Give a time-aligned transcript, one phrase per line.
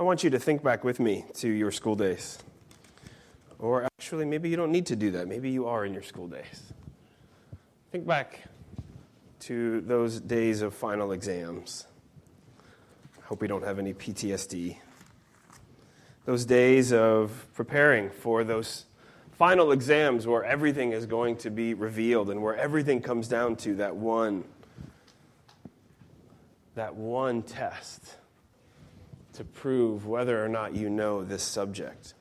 [0.00, 2.38] I want you to think back with me to your school days.
[3.58, 5.28] Or actually, maybe you don't need to do that.
[5.28, 6.72] Maybe you are in your school days.
[7.92, 8.44] Think back
[9.40, 11.86] to those days of final exams.
[13.18, 14.78] I hope we don't have any PTSD.
[16.24, 18.86] Those days of preparing for those
[19.32, 23.74] final exams where everything is going to be revealed and where everything comes down to
[23.74, 24.44] that one
[26.74, 28.16] that one test
[29.40, 32.12] to prove whether or not you know this subject.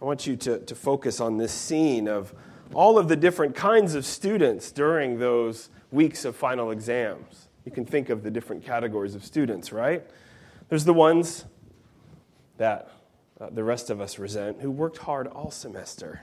[0.00, 2.32] I want you to, to focus on this scene of
[2.72, 7.48] all of the different kinds of students during those weeks of final exams.
[7.66, 10.02] You can think of the different categories of students, right?
[10.70, 11.44] There's the ones
[12.56, 12.90] that
[13.38, 16.22] uh, the rest of us resent who worked hard all semester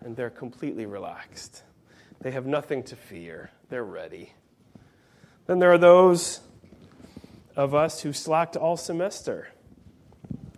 [0.00, 1.62] and they're completely relaxed.
[2.20, 4.34] They have nothing to fear, they're ready.
[5.46, 6.40] Then there are those
[7.56, 9.48] of us who slacked all semester,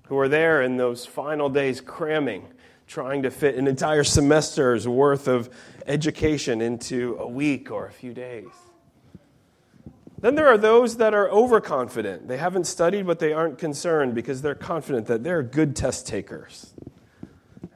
[0.07, 2.47] who are there in those final days cramming,
[2.87, 5.51] trying to fit an entire semester's worth of
[5.87, 8.49] education into a week or a few days.
[10.19, 12.27] Then there are those that are overconfident.
[12.27, 16.73] They haven't studied, but they aren't concerned because they're confident that they're good test takers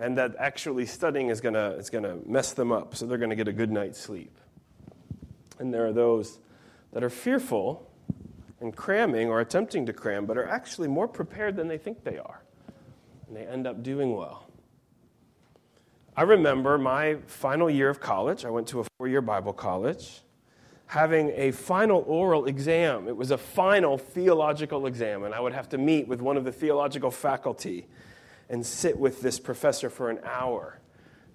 [0.01, 3.31] and that actually studying is going to is to mess them up, so they're going
[3.31, 4.37] to get a good night's sleep.
[5.59, 6.39] And there are those
[6.93, 7.90] that are fearful
[8.61, 12.19] and cramming or attempting to cram, but are actually more prepared than they think they
[12.19, 12.43] are.
[13.27, 14.47] And they end up doing well.
[16.17, 20.23] I remember my final year of college, I went to a four year Bible college,
[20.87, 23.09] having a final oral exam.
[23.09, 26.45] It was a final theological exam, and I would have to meet with one of
[26.45, 27.87] the theological faculty
[28.49, 30.81] and sit with this professor for an hour.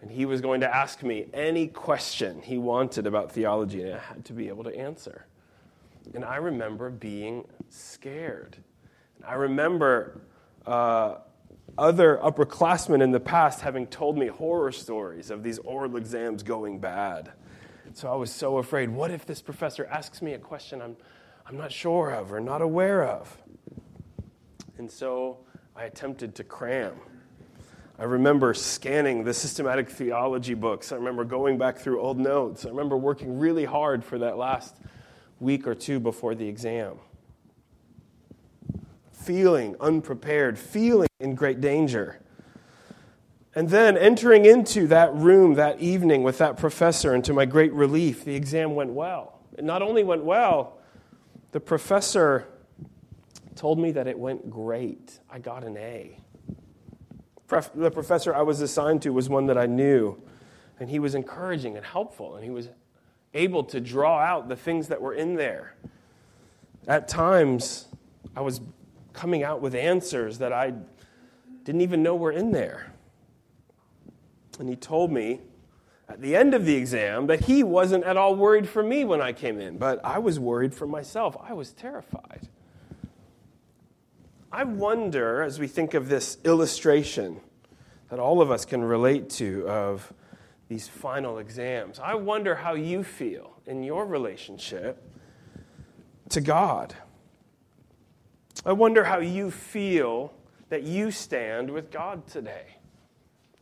[0.01, 3.99] And he was going to ask me any question he wanted about theology, and I
[3.99, 5.25] had to be able to answer.
[6.13, 8.57] And I remember being scared.
[9.27, 10.21] I remember
[10.65, 11.15] uh,
[11.77, 16.79] other upperclassmen in the past having told me horror stories of these oral exams going
[16.79, 17.31] bad.
[17.93, 18.89] So I was so afraid.
[18.89, 20.97] What if this professor asks me a question I'm,
[21.45, 23.37] I'm not sure of or not aware of?
[24.77, 25.39] And so
[25.75, 26.95] I attempted to cram.
[27.97, 30.91] I remember scanning the systematic theology books.
[30.91, 32.65] I remember going back through old notes.
[32.65, 34.75] I remember working really hard for that last
[35.39, 36.97] week or two before the exam.
[39.11, 42.21] Feeling unprepared, feeling in great danger.
[43.55, 47.71] And then entering into that room that evening with that professor, and to my great
[47.73, 49.39] relief, the exam went well.
[49.57, 50.77] It not only went well,
[51.51, 52.47] the professor
[53.55, 55.19] told me that it went great.
[55.29, 56.19] I got an A.
[57.47, 60.21] The professor I was assigned to was one that I knew,
[60.79, 62.67] and he was encouraging and helpful, and he was
[63.35, 65.75] able to draw out the things that were in there.
[66.87, 67.87] At times,
[68.35, 68.61] I was
[69.13, 70.73] coming out with answers that I
[71.63, 72.93] didn't even know were in there.
[74.59, 75.41] And he told me
[76.07, 79.21] at the end of the exam that he wasn't at all worried for me when
[79.21, 81.35] I came in, but I was worried for myself.
[81.41, 82.47] I was terrified.
[84.51, 87.41] I wonder, as we think of this illustration
[88.09, 90.13] that all of us can relate to, of
[90.67, 91.99] these final exams.
[91.99, 95.01] I wonder how you feel in your relationship
[96.29, 96.95] to God.
[98.65, 100.33] I wonder how you feel
[100.69, 102.77] that you stand with God today.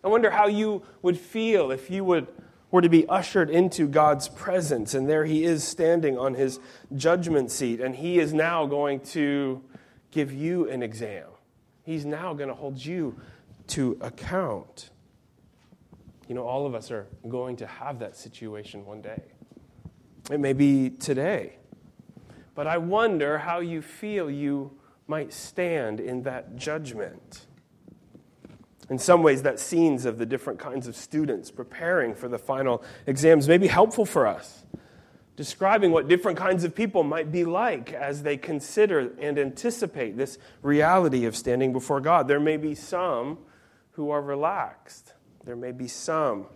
[0.04, 2.28] I wonder how you would feel if you would,
[2.72, 6.60] were to be ushered into God's presence and there he is standing on his
[6.96, 9.62] judgment seat and he is now going to
[10.12, 11.26] give you an exam.
[11.84, 13.20] He's now going to hold you
[13.68, 14.90] to account.
[16.28, 19.22] You know, all of us are going to have that situation one day.
[20.32, 21.58] It may be today.
[22.56, 24.72] But I wonder how you feel you
[25.08, 27.48] might stand in that judgment.
[28.90, 32.84] In some ways, that scenes of the different kinds of students preparing for the final
[33.06, 34.66] exams may be helpful for us,
[35.36, 40.38] describing what different kinds of people might be like as they consider and anticipate this
[40.62, 42.28] reality of standing before God.
[42.28, 43.40] There may be some
[43.92, 45.14] who are relaxed
[45.44, 46.48] there may be some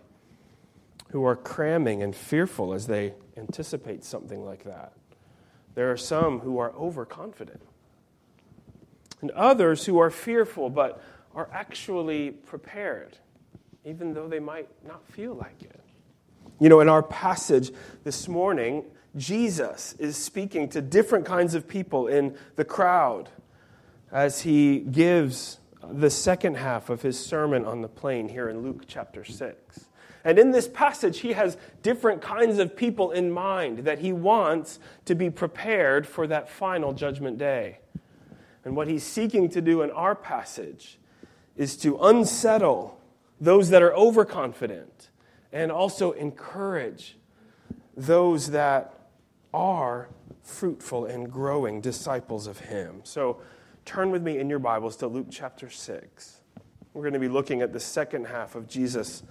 [1.10, 4.92] who are cramming and fearful as they anticipate something like that.
[5.74, 7.62] There are some who are overconfident.
[9.20, 11.02] And others who are fearful but
[11.34, 13.18] are actually prepared,
[13.84, 15.80] even though they might not feel like it.
[16.60, 17.70] You know, in our passage
[18.04, 18.84] this morning,
[19.16, 23.28] Jesus is speaking to different kinds of people in the crowd
[24.10, 28.84] as he gives the second half of his sermon on the plain here in Luke
[28.86, 29.86] chapter 6.
[30.24, 34.78] And in this passage, he has different kinds of people in mind that he wants
[35.04, 37.78] to be prepared for that final judgment day.
[38.64, 40.98] And what he's seeking to do in our passage
[41.56, 43.00] is to unsettle
[43.40, 45.10] those that are overconfident
[45.52, 47.16] and also encourage
[47.96, 48.94] those that
[49.54, 50.08] are
[50.42, 53.00] fruitful and growing disciples of him.
[53.04, 53.40] So
[53.88, 56.40] turn with me in your Bibles to Luke chapter 6.
[56.92, 59.22] We're going to be looking at the second half of Jesus'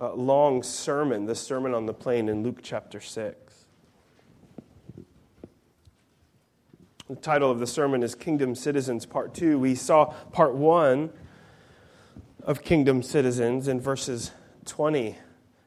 [0.00, 3.66] uh, long sermon, the Sermon on the Plain in Luke chapter 6.
[7.08, 9.60] The title of the sermon is Kingdom Citizens Part 2.
[9.60, 11.10] We saw part 1
[12.42, 14.32] of Kingdom Citizens in verses
[14.64, 15.18] 20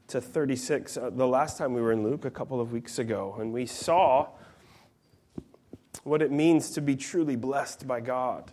[0.08, 3.38] to 36 uh, the last time we were in Luke, a couple of weeks ago.
[3.40, 4.28] And we saw
[6.04, 8.52] what it means to be truly blessed by God.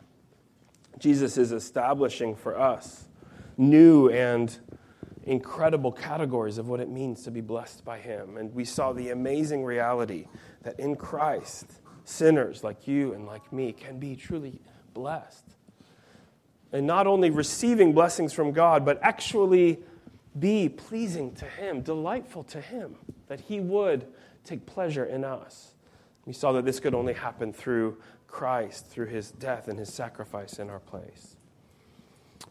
[0.99, 3.09] Jesus is establishing for us
[3.57, 4.59] new and
[5.25, 8.37] incredible categories of what it means to be blessed by Him.
[8.37, 10.27] And we saw the amazing reality
[10.63, 11.67] that in Christ,
[12.05, 14.61] sinners like you and like me can be truly
[14.95, 15.45] blessed.
[16.73, 19.81] And not only receiving blessings from God, but actually
[20.39, 22.97] be pleasing to Him, delightful to Him,
[23.27, 24.07] that He would
[24.45, 25.69] take pleasure in us.
[26.31, 27.97] We saw that this could only happen through
[28.29, 31.35] Christ, through His death and His sacrifice in our place.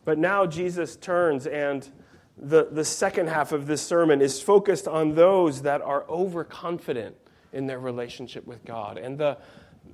[0.03, 1.89] But now Jesus turns, and
[2.37, 7.15] the, the second half of this sermon is focused on those that are overconfident
[7.53, 8.97] in their relationship with God.
[8.97, 9.37] And the,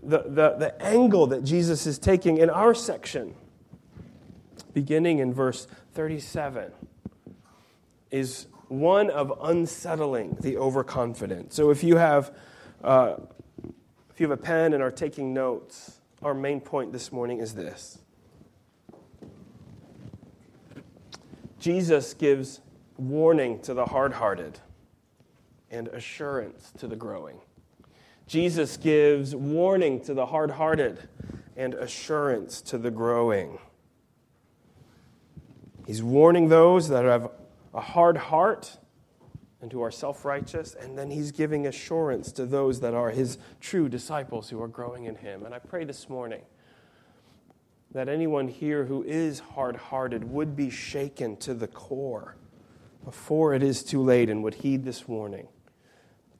[0.01, 3.35] the, the, the angle that Jesus is taking in our section,
[4.73, 6.71] beginning in verse 37,
[8.09, 11.53] is one of unsettling the overconfident.
[11.53, 12.35] So if you have,
[12.83, 13.17] uh,
[14.15, 17.53] if you have a pen and are taking notes, our main point this morning is
[17.53, 17.99] this.
[21.59, 22.61] Jesus gives
[22.95, 24.57] warning to the hard hearted
[25.69, 27.41] and assurance to the growing.
[28.25, 31.09] Jesus gives warning to the hard hearted
[31.57, 33.59] and assurance to the growing.
[35.85, 37.31] He's warning those that have
[37.73, 38.77] a hard heart
[39.65, 43.39] and who are self righteous, and then he's giving assurance to those that are his
[43.59, 45.43] true disciples who are growing in him.
[45.43, 46.43] And I pray this morning
[47.91, 52.35] that anyone here who is hard hearted would be shaken to the core
[53.03, 55.47] before it is too late and would heed this warning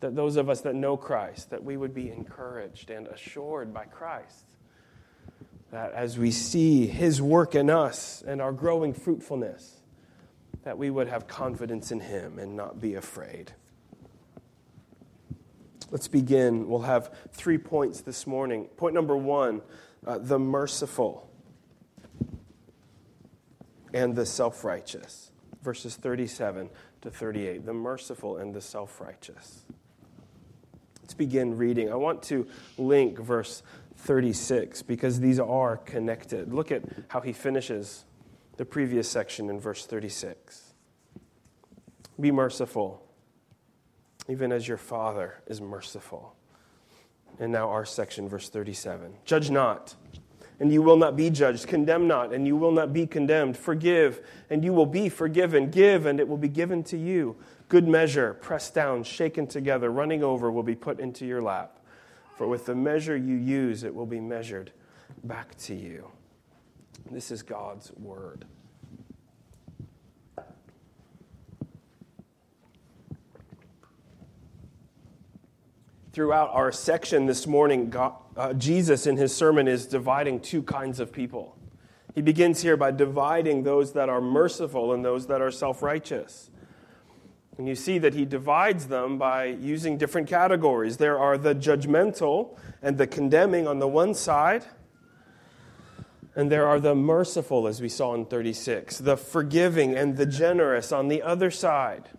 [0.01, 3.86] that those of us that know Christ, that we would be encouraged and assured by
[3.86, 4.45] Christ.
[5.71, 9.81] That as we see his work in us and our growing fruitfulness,
[10.65, 13.53] that we would have confidence in him and not be afraid.
[15.91, 16.67] Let's begin.
[16.67, 18.65] We'll have three points this morning.
[18.75, 19.62] Point number one
[20.06, 21.29] uh, the merciful
[23.94, 25.31] and the self righteous.
[25.62, 26.69] Verses 37
[27.01, 27.65] to 38.
[27.65, 29.65] The merciful and the self righteous.
[31.00, 31.91] Let's begin reading.
[31.91, 32.47] I want to
[32.79, 33.61] link verse
[33.97, 36.51] 36 because these are connected.
[36.51, 38.06] Look at how he finishes
[38.57, 40.74] the previous section in verse 36.
[42.19, 43.06] Be merciful,
[44.30, 46.36] even as your Father is merciful.
[47.40, 49.13] And now our section, verse 37.
[49.25, 49.96] Judge not,
[50.60, 51.68] and you will not be judged.
[51.68, 53.57] Condemn not, and you will not be condemned.
[53.57, 55.69] Forgive, and you will be forgiven.
[55.69, 57.36] Give, and it will be given to you.
[57.68, 61.80] Good measure, pressed down, shaken together, running over, will be put into your lap.
[62.38, 64.72] For with the measure you use, it will be measured
[65.24, 66.12] back to you.
[67.12, 68.45] This is God's word.
[76.14, 81.00] Throughout our section this morning, God, uh, Jesus in his sermon is dividing two kinds
[81.00, 81.57] of people.
[82.16, 86.50] He begins here by dividing those that are merciful and those that are self righteous.
[87.57, 90.97] And you see that he divides them by using different categories.
[90.97, 94.66] There are the judgmental and the condemning on the one side,
[96.35, 100.92] and there are the merciful, as we saw in 36, the forgiving and the generous
[100.92, 102.09] on the other side.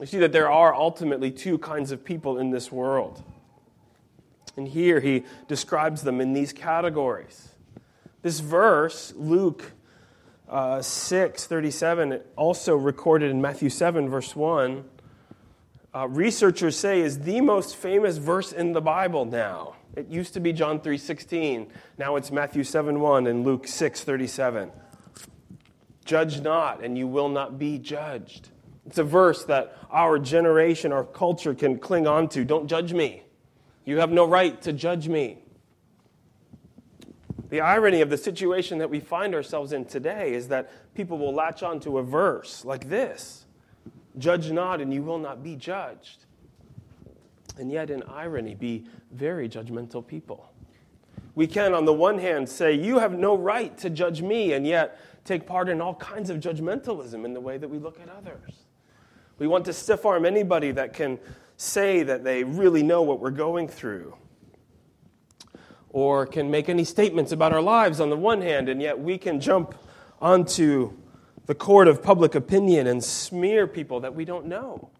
[0.00, 3.22] You see that there are ultimately two kinds of people in this world.
[4.56, 7.50] And here he describes them in these categories.
[8.22, 9.72] This verse, Luke
[10.48, 14.84] uh, 6 37, also recorded in Matthew 7, verse 1,
[15.94, 19.74] uh, researchers say is the most famous verse in the Bible now.
[19.96, 21.72] It used to be John 3 16.
[21.98, 24.70] Now it's Matthew 7 1 and Luke 6 37.
[26.04, 28.50] Judge not, and you will not be judged.
[28.86, 32.44] It's a verse that our generation, our culture can cling on to.
[32.44, 33.24] Don't judge me.
[33.84, 35.38] You have no right to judge me.
[37.50, 41.32] The irony of the situation that we find ourselves in today is that people will
[41.32, 43.46] latch on to a verse like this
[44.16, 46.24] Judge not, and you will not be judged.
[47.58, 50.52] And yet, in irony, be very judgmental people.
[51.34, 54.66] We can, on the one hand, say, You have no right to judge me, and
[54.66, 58.08] yet take part in all kinds of judgmentalism in the way that we look at
[58.08, 58.64] others.
[59.38, 61.18] We want to stiff arm anybody that can
[61.56, 64.14] say that they really know what we're going through
[65.90, 69.18] or can make any statements about our lives on the one hand, and yet we
[69.18, 69.74] can jump
[70.20, 70.92] onto
[71.46, 74.90] the court of public opinion and smear people that we don't know.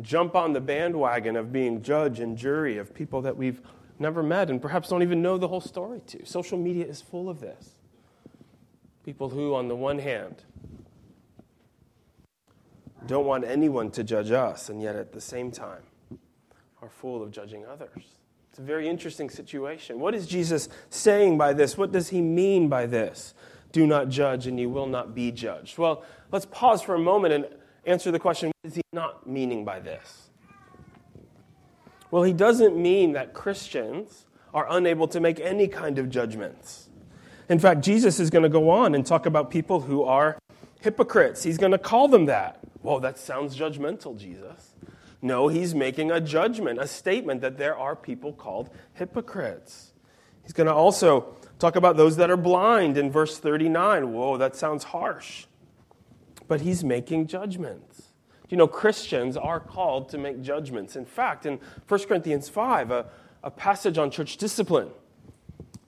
[0.00, 3.60] Jump on the bandwagon of being judge and jury of people that we've
[3.98, 6.24] never met and perhaps don't even know the whole story to.
[6.26, 7.70] Social media is full of this.
[9.04, 10.42] People who, on the one hand,
[13.06, 15.82] don't want anyone to judge us, and yet at the same time
[16.82, 18.16] are full of judging others.
[18.50, 20.00] It's a very interesting situation.
[20.00, 21.78] What is Jesus saying by this?
[21.78, 23.34] What does he mean by this?
[23.70, 25.78] Do not judge, and you will not be judged.
[25.78, 26.02] Well,
[26.32, 27.46] let's pause for a moment and
[27.86, 30.30] answer the question what is he not meaning by this?
[32.10, 36.88] Well, he doesn't mean that Christians are unable to make any kind of judgments.
[37.48, 40.38] In fact, Jesus is going to go on and talk about people who are
[40.80, 41.42] hypocrites.
[41.42, 42.60] He's going to call them that.
[42.82, 44.74] Whoa, that sounds judgmental, Jesus.
[45.22, 49.92] No, he's making a judgment, a statement that there are people called hypocrites.
[50.42, 54.12] He's going to also talk about those that are blind in verse 39.
[54.12, 55.46] Whoa, that sounds harsh.
[56.48, 58.02] But he's making judgments.
[58.48, 60.94] You know, Christians are called to make judgments.
[60.96, 63.06] In fact, in 1 Corinthians 5, a,
[63.42, 64.90] a passage on church discipline,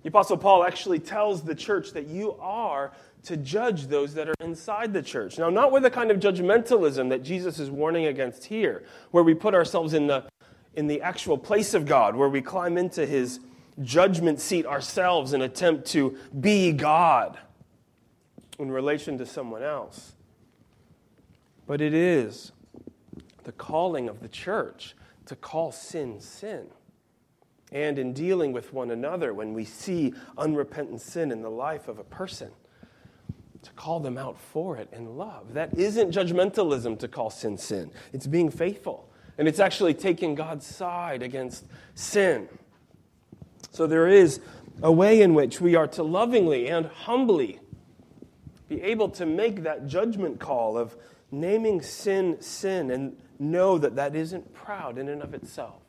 [0.02, 2.92] the Apostle Paul actually tells the church that you are
[3.24, 5.38] to judge those that are inside the church.
[5.38, 9.34] Now, not with the kind of judgmentalism that Jesus is warning against here, where we
[9.34, 10.24] put ourselves in the,
[10.74, 13.40] in the actual place of God, where we climb into his
[13.82, 17.38] judgment seat ourselves and attempt to be God
[18.58, 20.12] in relation to someone else.
[21.68, 22.50] But it is
[23.44, 24.96] the calling of the church
[25.26, 26.66] to call sin sin.
[27.70, 31.98] And in dealing with one another, when we see unrepentant sin in the life of
[31.98, 32.50] a person,
[33.62, 35.52] to call them out for it in love.
[35.52, 39.04] That isn't judgmentalism to call sin sin, it's being faithful.
[39.36, 42.48] And it's actually taking God's side against sin.
[43.70, 44.40] So there is
[44.82, 47.60] a way in which we are to lovingly and humbly
[48.68, 50.96] be able to make that judgment call of
[51.30, 55.82] naming sin sin and know that that isn't proud in and of itself.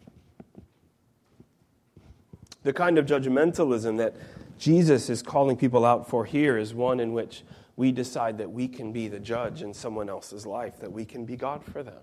[2.63, 4.15] The kind of judgmentalism that
[4.57, 7.43] Jesus is calling people out for here is one in which
[7.77, 11.23] we decide that we can be the judge in someone else's life, that we can
[11.23, 12.01] be God for them.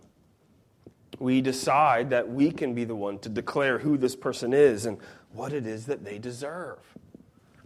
[1.19, 4.99] We decide that we can be the one to declare who this person is and
[5.33, 6.79] what it is that they deserve.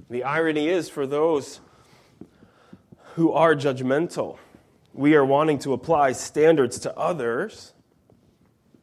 [0.08, 1.60] The irony is for those
[3.14, 4.38] who are judgmental,
[4.92, 7.73] we are wanting to apply standards to others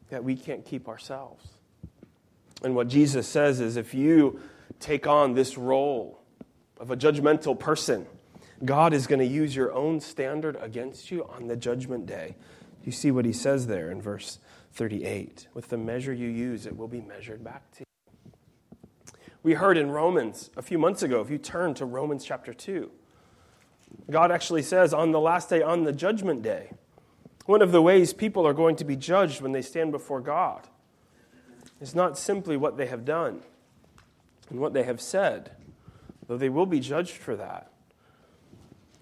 [0.10, 1.46] that we can't keep ourselves.
[2.64, 4.40] And what Jesus says is if you
[4.80, 6.22] take on this role
[6.80, 8.06] of a judgmental person,
[8.64, 12.36] God is going to use your own standard against you on the judgment day.
[12.84, 14.40] You see what he says there in verse
[14.74, 15.48] 38.
[15.54, 17.86] With the measure you use, it will be measured back to you.
[19.44, 22.90] We heard in Romans a few months ago, if you turn to Romans chapter 2,
[24.10, 26.72] God actually says on the last day, on the judgment day,
[27.46, 30.68] one of the ways people are going to be judged when they stand before God
[31.80, 33.42] is not simply what they have done
[34.50, 35.52] and what they have said,
[36.28, 37.72] though they will be judged for that.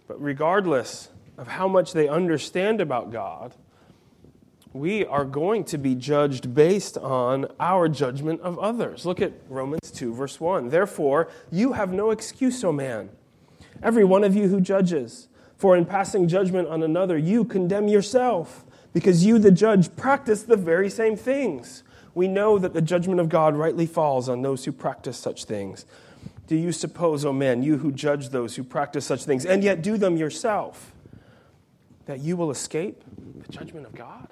[0.07, 3.55] But regardless of how much they understand about God,
[4.73, 9.05] we are going to be judged based on our judgment of others.
[9.05, 10.69] Look at Romans 2, verse 1.
[10.69, 13.09] Therefore, you have no excuse, O man
[13.81, 15.27] every one of you who judges.
[15.57, 20.57] For in passing judgment on another, you condemn yourself, because you, the judge, practice the
[20.57, 21.83] very same things.
[22.13, 25.85] We know that the judgment of God rightly falls on those who practice such things.
[26.47, 29.63] Do you suppose, O oh man, you who judge those who practice such things, and
[29.63, 30.93] yet do them yourself,
[32.05, 33.03] that you will escape
[33.41, 34.29] the judgment of God?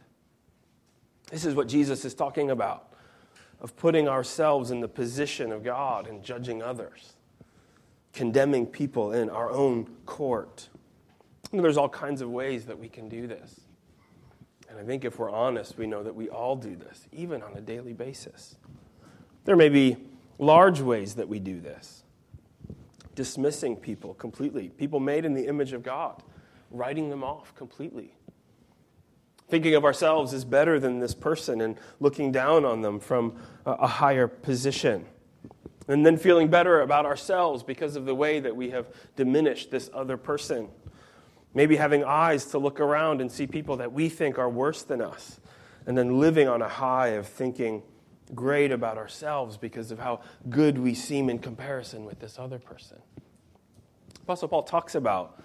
[1.31, 2.93] This is what Jesus is talking about
[3.59, 7.13] of putting ourselves in the position of God and judging others
[8.13, 10.69] condemning people in our own court.
[11.51, 13.61] And there's all kinds of ways that we can do this.
[14.69, 17.55] And I think if we're honest, we know that we all do this, even on
[17.55, 18.55] a daily basis.
[19.45, 19.97] There may be
[20.39, 22.03] large ways that we do this
[23.15, 26.23] dismissing people completely, people made in the image of God,
[26.71, 28.15] writing them off completely.
[29.47, 33.35] Thinking of ourselves as better than this person and looking down on them from
[33.67, 35.05] a higher position
[35.87, 39.89] and then feeling better about ourselves because of the way that we have diminished this
[39.93, 40.69] other person.
[41.53, 45.01] Maybe having eyes to look around and see people that we think are worse than
[45.01, 45.39] us,
[45.85, 47.83] and then living on a high of thinking
[48.33, 52.97] great about ourselves because of how good we seem in comparison with this other person.
[54.23, 55.41] Apostle Paul talks about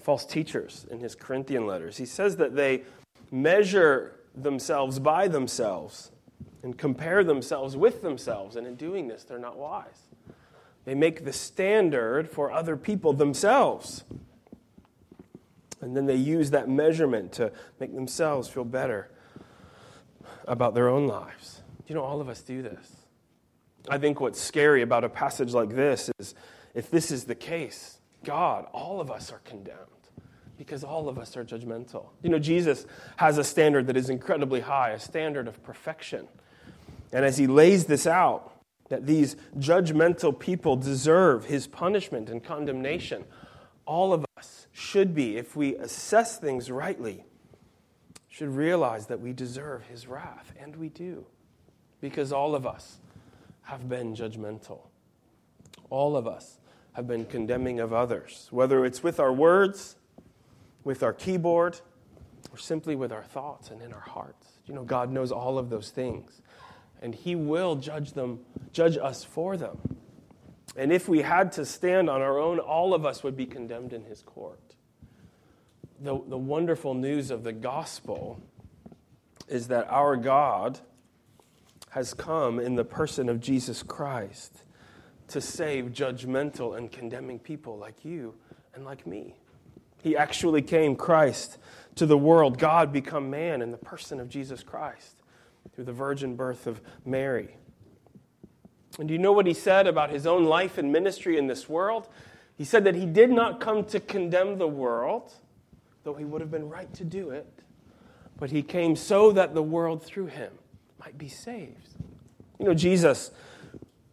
[0.00, 1.98] false teachers in his Corinthian letters.
[1.98, 2.84] He says that they
[3.30, 6.10] measure themselves by themselves
[6.62, 10.08] and compare themselves with themselves, and in doing this, they're not wise.
[10.84, 14.04] They make the standard for other people themselves.
[15.80, 19.10] And then they use that measurement to make themselves feel better
[20.46, 21.60] about their own lives.
[21.86, 22.96] You know, all of us do this.
[23.88, 26.34] I think what's scary about a passage like this is
[26.74, 29.78] if this is the case, God, all of us are condemned
[30.56, 32.06] because all of us are judgmental.
[32.22, 32.86] You know, Jesus
[33.16, 36.26] has a standard that is incredibly high, a standard of perfection.
[37.12, 38.52] And as he lays this out,
[38.88, 43.24] that these judgmental people deserve his punishment and condemnation,
[43.84, 47.24] all of us should be, if we assess things rightly,
[48.28, 50.52] should realize that we deserve his wrath.
[50.58, 51.26] And we do,
[52.00, 52.98] because all of us
[53.62, 54.80] have been judgmental.
[55.90, 56.58] All of us
[56.92, 59.96] have been condemning of others, whether it's with our words,
[60.84, 61.80] with our keyboard,
[62.52, 64.46] or simply with our thoughts and in our hearts.
[64.66, 66.40] You know, God knows all of those things,
[67.02, 68.40] and He will judge them,
[68.72, 69.78] judge us for them.
[70.76, 73.92] And if we had to stand on our own, all of us would be condemned
[73.92, 74.76] in His court.
[76.00, 78.40] The, the wonderful news of the gospel
[79.48, 80.78] is that our God
[81.90, 84.62] has come in the person of Jesus Christ
[85.28, 88.34] to save judgmental and condemning people like you
[88.74, 89.34] and like me.
[90.02, 91.58] He actually came, Christ,
[91.96, 95.17] to the world, God become man in the person of Jesus Christ
[95.74, 97.56] through the virgin birth of Mary.
[98.98, 101.68] And do you know what he said about his own life and ministry in this
[101.68, 102.08] world?
[102.56, 105.32] He said that he did not come to condemn the world,
[106.02, 107.46] though he would have been right to do it,
[108.38, 110.52] but he came so that the world through him
[110.98, 111.94] might be saved.
[112.58, 113.30] You know, Jesus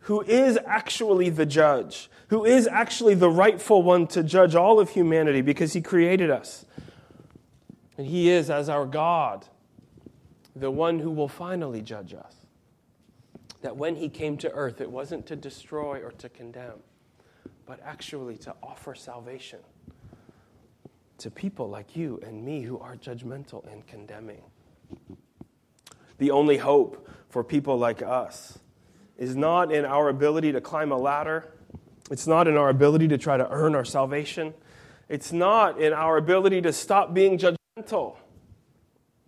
[0.06, 4.92] who is actually the judge, who is actually the rightful one to judge all of
[4.92, 6.64] humanity because he created us.
[7.98, 9.48] And he is, as our God,
[10.55, 12.35] the one who will finally judge us.
[13.61, 16.79] That when he came to earth, it wasn't to destroy or to condemn,
[17.65, 19.59] but actually to offer salvation
[21.18, 24.41] to people like you and me who are judgmental and condemning.
[26.18, 28.59] The only hope for people like us
[29.18, 31.53] is not in our ability to climb a ladder.
[32.11, 34.53] It's not in our ability to try to earn our salvation.
[35.09, 38.18] It's not in our ability to stop being judgmental.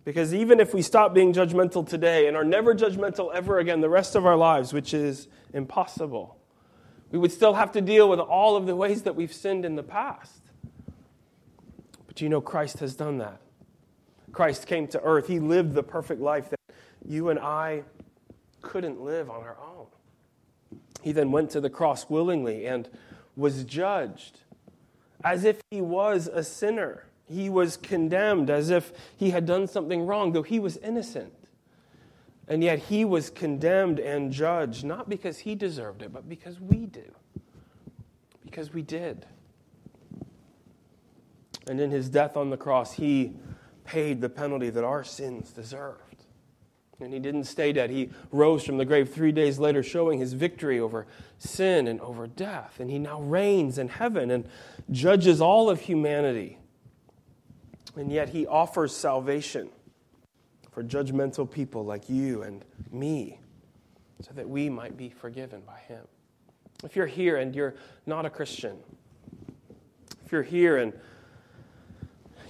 [0.08, 3.90] Because even if we stop being judgmental today and are never judgmental ever again the
[3.90, 6.38] rest of our lives, which is impossible,
[7.10, 9.76] we would still have to deal with all of the ways that we've sinned in
[9.76, 10.40] the past.
[12.06, 13.42] But you know, Christ has done that.
[14.32, 16.74] Christ came to earth, He lived the perfect life that
[17.06, 17.82] you and I
[18.62, 19.88] couldn't live on our own.
[21.02, 22.88] He then went to the cross willingly and
[23.36, 24.40] was judged
[25.22, 27.07] as if he was a sinner.
[27.28, 31.34] He was condemned as if he had done something wrong, though he was innocent.
[32.48, 36.86] And yet he was condemned and judged, not because he deserved it, but because we
[36.86, 37.14] do.
[38.42, 39.26] Because we did.
[41.68, 43.34] And in his death on the cross, he
[43.84, 45.96] paid the penalty that our sins deserve.
[47.00, 47.90] And he didn't stay dead.
[47.90, 51.06] He rose from the grave three days later, showing his victory over
[51.38, 52.80] sin and over death.
[52.80, 54.48] And he now reigns in heaven and
[54.90, 56.58] judges all of humanity.
[57.98, 59.70] And yet he offers salvation
[60.70, 63.40] for judgmental people like you and me
[64.20, 66.04] so that we might be forgiven by him.
[66.84, 67.74] If you're here and you're
[68.06, 68.78] not a Christian,
[70.24, 70.92] if you're here and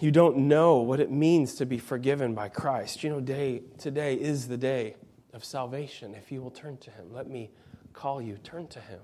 [0.00, 3.02] you don't know what it means to be forgiven by Christ.
[3.02, 4.96] You know, day, today is the day
[5.32, 6.14] of salvation.
[6.14, 7.50] If you will turn to Him, let me
[7.94, 8.36] call you.
[8.36, 9.00] Turn to Him.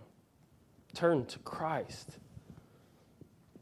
[0.94, 2.18] Turn to Christ.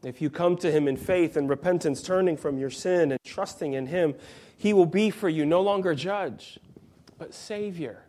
[0.03, 3.73] If you come to Him in faith and repentance, turning from your sin and trusting
[3.73, 4.15] in Him,
[4.57, 6.59] He will be for you no longer judge,
[7.17, 8.03] but Savior.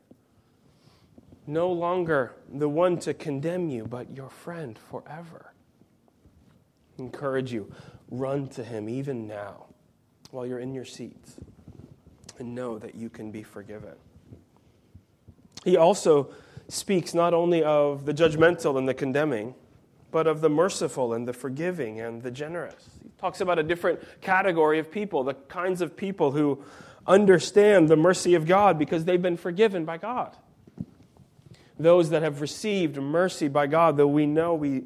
[1.47, 5.53] No longer the one to condemn you, but your friend forever.
[6.99, 7.73] encourage you
[8.11, 9.67] run to Him even now
[10.31, 11.37] while you're in your seats
[12.39, 13.95] and know that you can be forgiven.
[15.65, 16.31] He also
[16.69, 19.55] speaks not only of the judgmental and the condemning,
[20.15, 22.89] but of the merciful and the forgiving and the generous.
[23.03, 26.63] He talks about a different category of people, the kinds of people who
[27.05, 30.37] understand the mercy of God because they've been forgiven by God.
[31.81, 34.85] Those that have received mercy by God, though we know we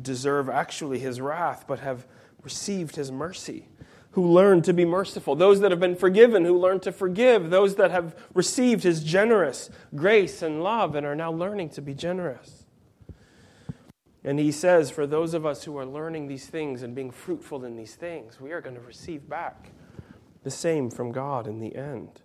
[0.00, 2.06] deserve actually His wrath, but have
[2.42, 3.66] received his mercy.
[4.12, 7.76] who learn to be merciful, those that have been forgiven who learn to forgive, those
[7.76, 12.59] that have received his generous grace and love and are now learning to be generous.
[14.22, 17.64] And he says, for those of us who are learning these things and being fruitful
[17.64, 19.70] in these things, we are going to receive back
[20.42, 22.20] the same from God in the end.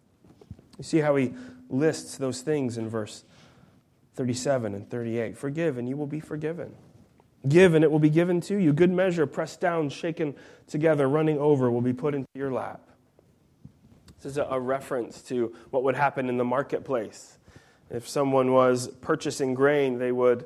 [0.77, 1.33] You see how he
[1.69, 3.23] lists those things in verse
[4.15, 5.37] 37 and 38.
[5.37, 6.75] Forgive, and you will be forgiven.
[7.47, 8.73] Give, and it will be given to you.
[8.73, 10.35] Good measure, pressed down, shaken
[10.67, 12.81] together, running over, will be put into your lap.
[14.21, 17.37] This is a reference to what would happen in the marketplace.
[17.89, 20.45] If someone was purchasing grain, they would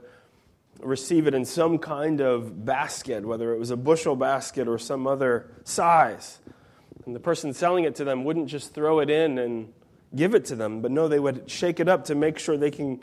[0.79, 5.07] receive it in some kind of basket, whether it was a bushel basket or some
[5.07, 6.39] other size.
[7.05, 9.73] And the person selling it to them wouldn't just throw it in and
[10.15, 12.71] give it to them, but no, they would shake it up to make sure they
[12.71, 13.01] can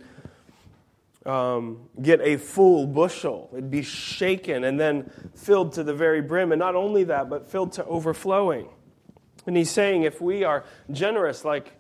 [1.25, 3.51] um, get a full bushel.
[3.53, 6.53] It'd be shaken and then filled to the very brim.
[6.53, 8.69] And not only that, but filled to overflowing.
[9.47, 11.73] And he's saying if we are generous like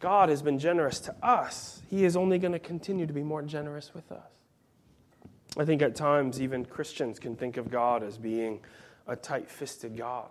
[0.00, 3.42] God has been generous to us, he is only going to continue to be more
[3.42, 4.30] generous with us.
[5.56, 8.60] I think at times even Christians can think of God as being
[9.06, 10.30] a tight fisted God.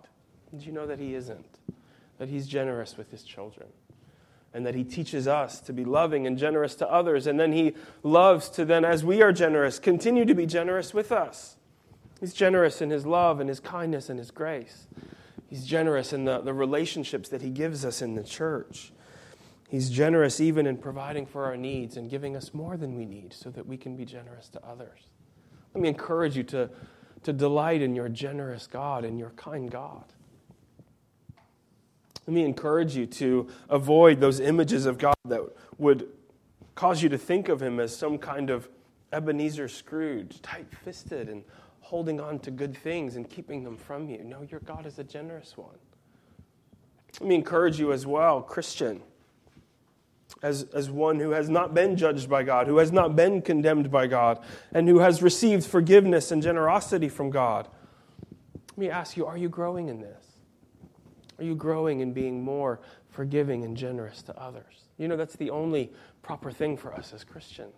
[0.50, 1.58] Did you know that he isn't?
[2.18, 3.68] That he's generous with his children
[4.54, 7.26] and that he teaches us to be loving and generous to others.
[7.26, 11.10] And then he loves to then, as we are generous, continue to be generous with
[11.10, 11.56] us.
[12.20, 14.86] He's generous in his love and his kindness and his grace.
[15.50, 18.92] He's generous in the, the relationships that he gives us in the church.
[19.68, 23.32] He's generous even in providing for our needs and giving us more than we need
[23.32, 25.08] so that we can be generous to others.
[25.74, 26.70] Let me encourage you to,
[27.24, 30.04] to delight in your generous God and your kind God.
[32.26, 35.42] Let me encourage you to avoid those images of God that
[35.78, 36.08] would
[36.74, 38.68] cause you to think of him as some kind of
[39.12, 41.44] Ebenezer Scrooge, tight fisted and
[41.80, 44.24] holding on to good things and keeping them from you.
[44.24, 45.76] No, your God is a generous one.
[47.20, 49.02] Let me encourage you as well, Christian,
[50.42, 53.90] as, as one who has not been judged by God, who has not been condemned
[53.90, 54.38] by God,
[54.72, 57.68] and who has received forgiveness and generosity from God.
[58.70, 60.26] Let me ask you are you growing in this?
[61.38, 64.84] Are you growing in being more forgiving and generous to others?
[64.98, 65.92] You know, that's the only
[66.22, 67.74] proper thing for us as Christians.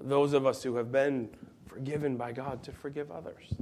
[0.00, 1.28] Those of us who have been
[1.66, 3.54] forgiven by God to forgive others.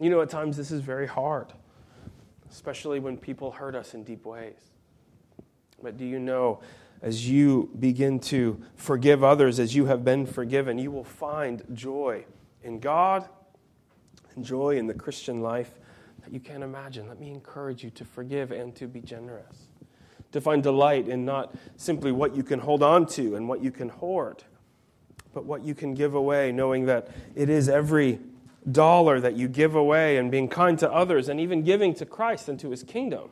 [0.00, 1.52] You know, at times this is very hard,
[2.50, 4.58] especially when people hurt us in deep ways.
[5.82, 6.60] But do you know,
[7.02, 12.24] as you begin to forgive others as you have been forgiven, you will find joy
[12.62, 13.28] in God
[14.34, 15.78] and joy in the Christian life
[16.22, 17.08] that you can't imagine.
[17.08, 19.68] Let me encourage you to forgive and to be generous,
[20.32, 23.70] to find delight in not simply what you can hold on to and what you
[23.70, 24.44] can hoard,
[25.32, 28.20] but what you can give away, knowing that it is every
[28.70, 32.48] dollar that you give away and being kind to others and even giving to Christ
[32.48, 33.30] and to his kingdom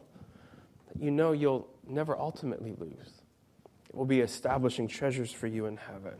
[0.86, 3.17] that you know you'll never ultimately lose.
[3.92, 6.14] Will be establishing treasures for you in heaven.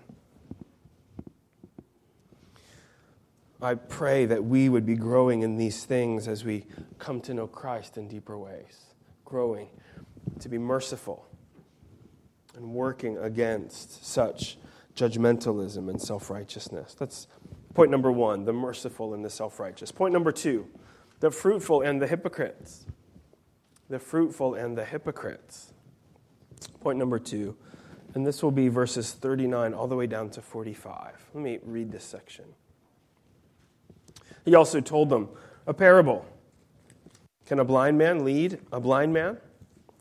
[3.60, 6.64] I pray that we would be growing in these things as we
[6.98, 9.68] come to know Christ in deeper ways, growing
[10.40, 11.26] to be merciful
[12.54, 14.58] and working against such
[14.94, 16.94] judgmentalism and self righteousness.
[16.94, 17.26] That's
[17.74, 19.90] point number one the merciful and the self righteous.
[19.90, 20.66] Point number two
[21.20, 22.86] the fruitful and the hypocrites.
[23.88, 25.72] The fruitful and the hypocrites.
[26.80, 27.56] Point number two,
[28.14, 31.26] and this will be verses 39 all the way down to 45.
[31.34, 32.44] Let me read this section.
[34.44, 35.28] He also told them
[35.66, 36.24] a parable.
[37.46, 39.38] Can a blind man lead a blind man?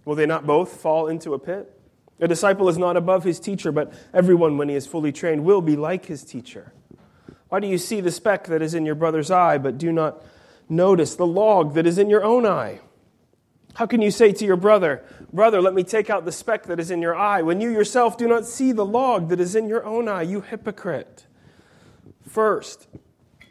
[0.06, 1.74] Will they not both fall into a pit?
[2.20, 5.62] A disciple is not above his teacher, but everyone, when he is fully trained, will
[5.62, 6.74] be like his teacher.
[7.50, 10.24] Why do you see the speck that is in your brother's eye, but do not
[10.68, 12.80] notice the log that is in your own eye?
[13.78, 16.80] How can you say to your brother, Brother, let me take out the speck that
[16.80, 19.68] is in your eye, when you yourself do not see the log that is in
[19.68, 21.28] your own eye, you hypocrite?
[22.28, 22.88] First,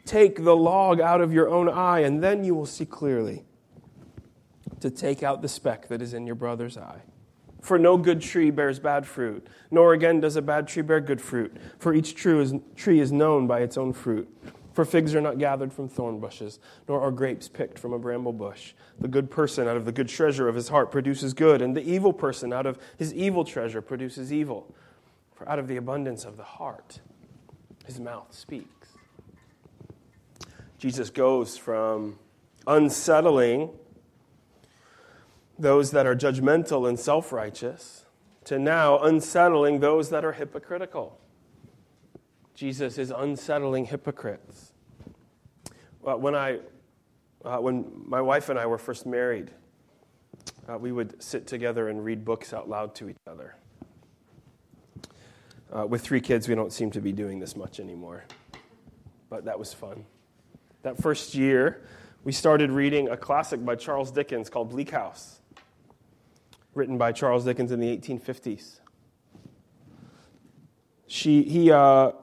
[0.07, 3.43] Take the log out of your own eye, and then you will see clearly
[4.79, 7.01] to take out the speck that is in your brother's eye.
[7.61, 11.19] For no good tree bears bad fruit, nor again does a bad tree bear good
[11.19, 11.57] fruit.
[11.77, 14.29] For each tree is, known by its own fruit.
[14.77, 18.31] For figs are not gathered from thorn bushes, nor are grapes picked from a bramble
[18.31, 18.75] bush.
[18.99, 21.81] The good person out of the good treasure of his heart produces good, and the
[21.81, 24.71] evil person out of his evil treasure produces evil.
[25.33, 27.01] For out of the abundance of the heart,
[27.87, 28.89] his mouth speaks.
[30.77, 32.19] Jesus goes from
[32.67, 33.71] unsettling
[35.57, 38.05] those that are judgmental and self righteous
[38.43, 41.19] to now unsettling those that are hypocritical.
[42.53, 44.66] Jesus is unsettling hypocrites.
[46.07, 46.59] Well, when, I,
[47.43, 49.51] uh, when my wife and I were first married
[50.69, 53.55] uh, we would sit together and read books out loud to each other.
[55.69, 58.23] Uh, with three kids, we don't seem to be doing this much anymore,
[59.29, 60.05] but that was fun.
[60.83, 61.85] That first year,
[62.23, 65.41] we started reading a classic by Charles Dickens called Bleak House,
[66.73, 68.79] written by Charles Dickens in the 1850s.
[71.07, 72.13] She, he uh,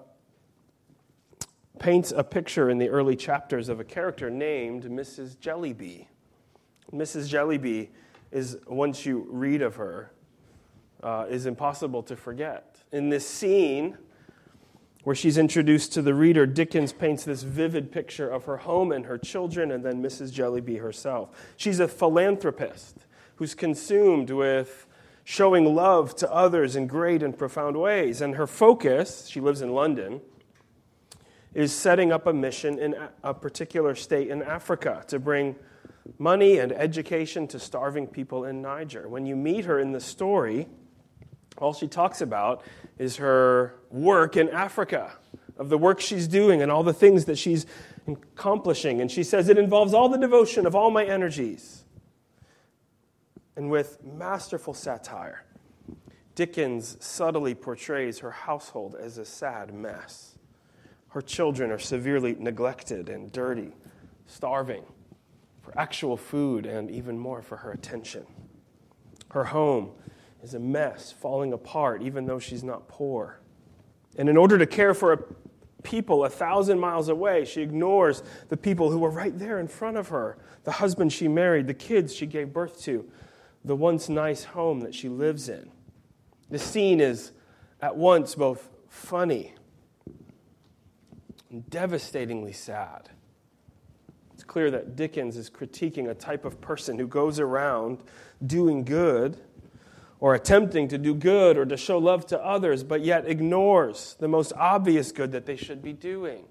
[1.78, 5.36] paints a picture in the early chapters of a character named Mrs.
[5.36, 6.06] Jellyby.
[6.92, 7.28] Mrs.
[7.28, 7.88] Jellyby
[8.30, 10.12] is, once you read of her,
[11.02, 12.82] uh, is impossible to forget.
[12.92, 13.98] In this scene,
[15.04, 19.04] where she's introduced to the reader, Dickens paints this vivid picture of her home and
[19.04, 20.32] her children, and then Mrs.
[20.32, 21.30] Jellyby herself.
[21.56, 23.06] She's a philanthropist
[23.36, 24.86] who's consumed with
[25.24, 28.20] showing love to others in great and profound ways.
[28.20, 30.20] And her focus, she lives in London,
[31.54, 35.54] is setting up a mission in a particular state in Africa to bring
[36.18, 39.08] money and education to starving people in Niger.
[39.08, 40.66] When you meet her in the story,
[41.58, 42.62] all she talks about
[42.98, 45.12] is her work in Africa,
[45.56, 47.64] of the work she's doing and all the things that she's
[48.08, 49.00] accomplishing.
[49.00, 51.84] And she says, It involves all the devotion of all my energies.
[53.56, 55.44] And with masterful satire,
[56.34, 60.33] Dickens subtly portrays her household as a sad mess.
[61.14, 63.70] Her children are severely neglected and dirty,
[64.26, 64.82] starving
[65.62, 68.26] for actual food and even more for her attention.
[69.30, 69.92] Her home
[70.42, 73.38] is a mess, falling apart, even though she's not poor.
[74.16, 75.18] And in order to care for a
[75.84, 79.96] people a thousand miles away, she ignores the people who were right there in front
[79.96, 83.08] of her the husband she married, the kids she gave birth to,
[83.64, 85.70] the once nice home that she lives in.
[86.50, 87.30] The scene is
[87.80, 89.54] at once both funny
[91.54, 93.10] and devastatingly sad.
[94.32, 97.98] It's clear that Dickens is critiquing a type of person who goes around
[98.44, 99.38] doing good
[100.18, 104.26] or attempting to do good or to show love to others, but yet ignores the
[104.26, 106.46] most obvious good that they should be doing.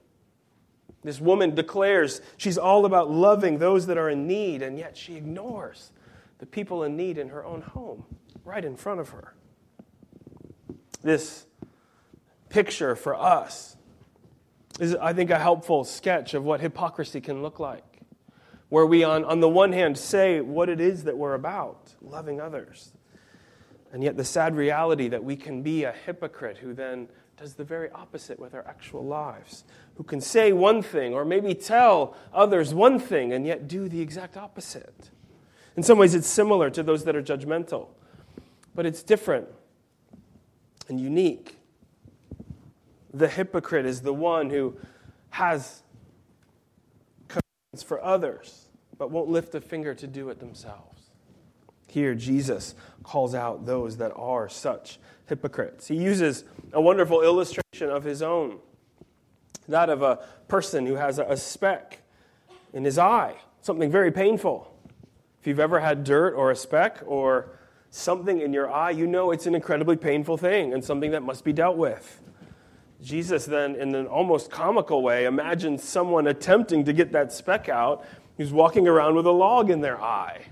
[1.04, 5.18] This woman declares she's all about loving those that are in need, and yet she
[5.18, 5.92] ignores
[6.38, 8.06] the people in need in her own home,
[8.46, 9.34] right in front of her.
[11.02, 11.46] This
[12.48, 13.76] picture for us
[14.80, 17.84] is, I think, a helpful sketch of what hypocrisy can look like.
[18.70, 22.42] Where we, on, on the one hand, say what it is that we're about, loving
[22.42, 22.94] others,
[23.94, 27.08] and yet, the sad reality that we can be a hypocrite who then
[27.38, 29.64] does the very opposite with our actual lives,
[29.96, 34.02] who can say one thing or maybe tell others one thing and yet do the
[34.02, 35.12] exact opposite.
[35.78, 37.90] In some ways, it's similar to those that are judgmental,
[38.74, 39.48] but it's different
[40.90, 41.58] and unique.
[43.14, 44.76] The hypocrite is the one who
[45.32, 45.84] has
[47.28, 51.02] commands for others, but won't lift a finger to do it themselves.
[51.88, 52.74] Here, Jesus
[53.04, 55.88] calls out those that are such hypocrites.
[55.88, 58.60] He uses a wonderful illustration of his own
[59.68, 62.00] that of a person who has a speck
[62.74, 64.70] in his eye, something very painful.
[65.40, 69.32] If you've ever had dirt or a speck or something in your eye, you know
[69.32, 72.22] it's an incredibly painful thing and something that must be dealt with.
[73.04, 78.06] Jesus, then, in an almost comical way, imagines someone attempting to get that speck out
[78.38, 80.46] who's walking around with a log in their eye.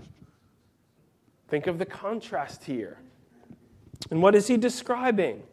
[1.47, 2.99] Think of the contrast here.
[4.09, 5.43] And what is he describing?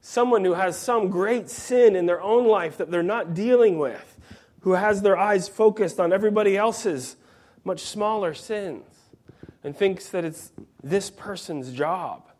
[0.00, 4.18] Someone who has some great sin in their own life that they're not dealing with,
[4.60, 7.16] who has their eyes focused on everybody else's
[7.62, 8.84] much smaller sins,
[9.62, 10.52] and thinks that it's
[10.82, 12.30] this person's job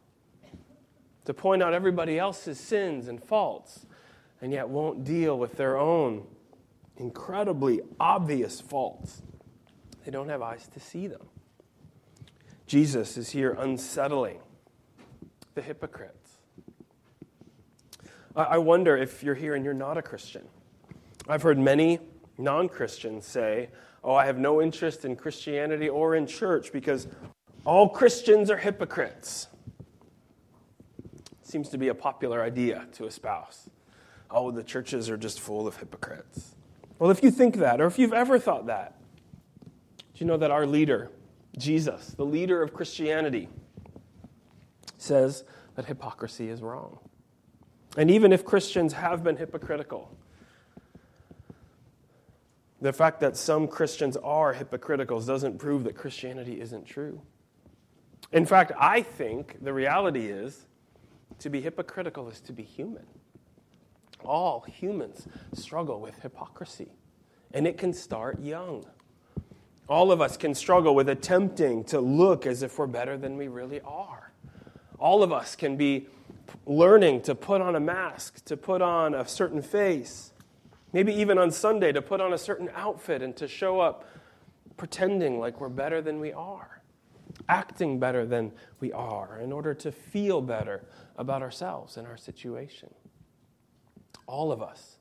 [1.27, 3.87] to point out everybody else's sins and faults,
[4.41, 6.27] and yet won't deal with their own
[6.97, 9.23] incredibly obvious faults.
[10.05, 11.27] They don't have eyes to see them.
[12.67, 14.39] Jesus is here unsettling
[15.55, 16.39] the hypocrites.
[18.35, 20.47] I wonder if you're here and you're not a Christian.
[21.27, 22.01] I've heard many
[22.37, 23.71] non Christians say,
[24.05, 27.09] Oh, I have no interest in Christianity or in church because
[27.65, 29.49] all Christians are hypocrites.
[31.47, 33.71] Seems to be a popular idea to espouse.
[34.33, 36.57] Oh, the churches are just full of hypocrites.
[36.99, 38.99] Well, if you think that, or if you've ever thought that,
[39.65, 41.13] do you know that our leader,
[41.57, 43.49] Jesus, the leader of Christianity,
[44.99, 45.45] says
[45.77, 46.99] that hypocrisy is wrong.
[47.97, 50.11] And even if Christians have been hypocritical,
[52.81, 57.23] the fact that some Christians are hypocritical doesn't prove that Christianity isn't true.
[58.33, 60.67] In fact, I think the reality is
[61.39, 63.07] to be hypocritical is to be human.
[64.25, 66.89] All humans struggle with hypocrisy,
[67.53, 68.87] and it can start young.
[69.89, 73.49] All of us can struggle with attempting to look as if we're better than we
[73.49, 74.33] really are.
[74.99, 76.09] All of us can be
[76.65, 80.33] learning to put on a mask, to put on a certain face,
[80.93, 84.05] maybe even on Sunday to put on a certain outfit and to show up
[84.77, 86.76] pretending like we're better than we are,
[87.49, 90.85] acting better than we are in order to feel better
[91.17, 92.93] about ourselves and our situation.
[94.27, 94.97] All of us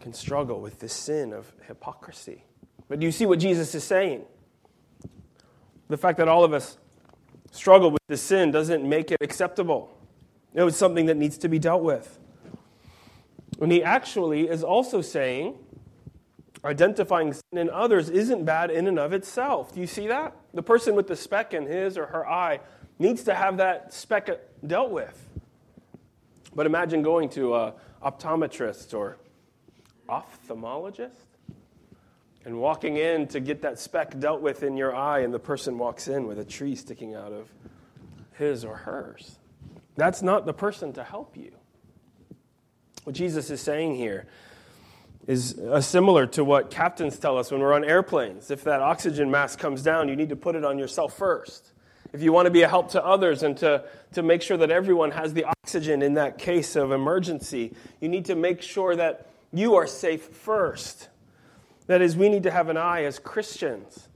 [0.00, 2.44] can struggle with the sin of hypocrisy.
[2.88, 4.24] But do you see what Jesus is saying?
[5.88, 6.78] The fact that all of us
[7.52, 9.96] struggle with this sin doesn't make it acceptable.
[10.54, 12.18] It was something that needs to be dealt with.
[13.60, 15.56] And he actually is also saying
[16.64, 19.74] identifying sin in others isn't bad in and of itself.
[19.74, 20.36] Do you see that?
[20.54, 22.60] The person with the speck in his or her eye
[22.98, 24.30] needs to have that speck
[24.66, 25.28] dealt with.
[26.54, 27.72] But imagine going to an
[28.04, 29.18] optometrist or
[30.08, 31.26] ophthalmologist
[32.44, 35.78] and walking in to get that speck dealt with in your eye, and the person
[35.78, 37.48] walks in with a tree sticking out of
[38.32, 39.38] his or hers.
[39.96, 41.52] That's not the person to help you.
[43.04, 44.26] What Jesus is saying here
[45.26, 48.50] is uh, similar to what captains tell us when we're on airplanes.
[48.50, 51.72] If that oxygen mask comes down, you need to put it on yourself first.
[52.12, 54.70] If you want to be a help to others and to, to make sure that
[54.70, 59.26] everyone has the oxygen in that case of emergency, you need to make sure that
[59.52, 61.08] you are safe first.
[61.86, 64.08] That is, we need to have an eye as Christians,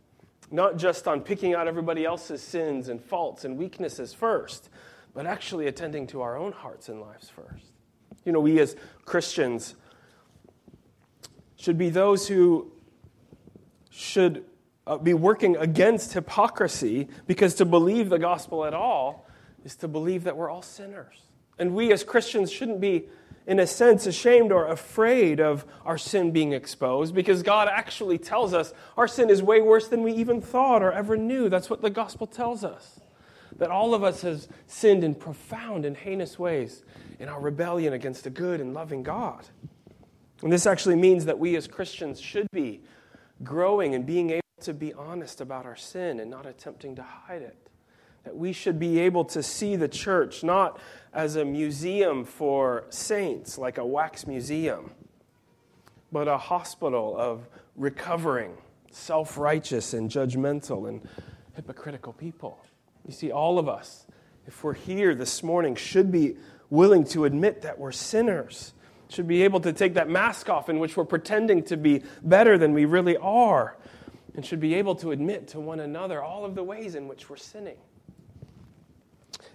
[0.51, 4.69] not just on picking out everybody else's sins and faults and weaknesses first,
[5.15, 7.67] but actually attending to our own hearts and lives first.
[8.25, 9.75] You know, we as Christians
[11.57, 12.71] should be those who
[13.91, 14.45] should
[14.87, 19.27] uh, be working against hypocrisy because to believe the gospel at all
[19.65, 21.17] is to believe that we're all sinners.
[21.59, 23.07] And we as Christians shouldn't be,
[23.47, 28.53] in a sense, ashamed or afraid of our sin being exposed because God actually tells
[28.53, 31.49] us our sin is way worse than we even thought or ever knew.
[31.49, 33.01] That's what the gospel tells us.
[33.57, 36.85] That all of us has sinned in profound and heinous ways
[37.19, 39.47] in our rebellion against a good and loving God.
[40.43, 42.83] And this actually means that we as Christians should be
[43.43, 47.43] growing and being able to be honest about our sin and not attempting to hide
[47.43, 47.57] it.
[48.25, 50.81] That we should be able to see the church not
[51.13, 54.91] as a museum for saints, like a wax museum,
[56.11, 58.57] but a hospital of recovering,
[58.91, 61.03] self righteous, and judgmental and
[61.55, 62.59] hypocritical people.
[63.07, 64.07] You see, all of us,
[64.47, 66.37] if we're here this morning, should be
[66.69, 68.73] willing to admit that we're sinners
[69.09, 72.59] should be able to take that mask off in which we're pretending to be better
[72.59, 73.77] than we really are,
[74.35, 77.31] and should be able to admit to one another all of the ways in which
[77.31, 77.79] we're sinning.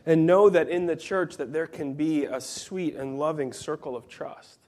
[0.06, 3.96] And know that in the church that there can be a sweet and loving circle
[3.96, 4.60] of trust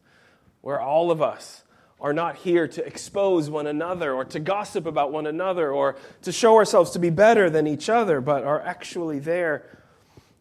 [0.61, 1.63] where all of us
[1.99, 6.31] are not here to expose one another or to gossip about one another or to
[6.31, 9.65] show ourselves to be better than each other, but are actually there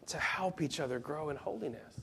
[0.07, 2.03] to help each other grow in holiness.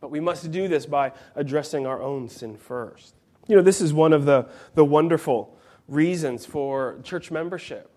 [0.00, 3.14] But we must do this by addressing our own sin first.
[3.48, 5.56] You know, this is one of the, the wonderful
[5.88, 7.90] reasons for church membership.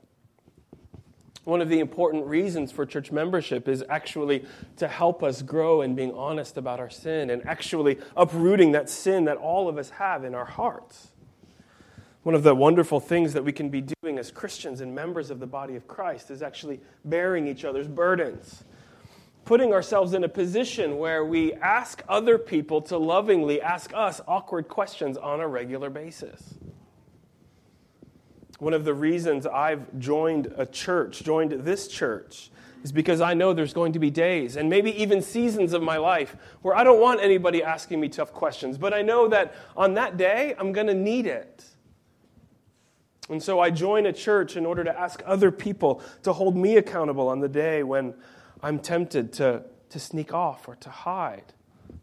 [1.43, 4.45] One of the important reasons for church membership is actually
[4.77, 9.25] to help us grow in being honest about our sin and actually uprooting that sin
[9.25, 11.11] that all of us have in our hearts.
[12.23, 15.39] One of the wonderful things that we can be doing as Christians and members of
[15.39, 18.63] the body of Christ is actually bearing each other's burdens
[19.45, 24.67] putting ourselves in a position where we ask other people to lovingly ask us awkward
[24.67, 26.55] questions on a regular basis.
[28.59, 32.51] One of the reasons I've joined a church, joined this church,
[32.83, 35.97] is because I know there's going to be days and maybe even seasons of my
[35.97, 39.95] life where I don't want anybody asking me tough questions, but I know that on
[39.95, 41.63] that day I'm going to need it.
[43.29, 46.77] And so I join a church in order to ask other people to hold me
[46.77, 48.13] accountable on the day when
[48.61, 51.53] I'm tempted to, to sneak off or to hide,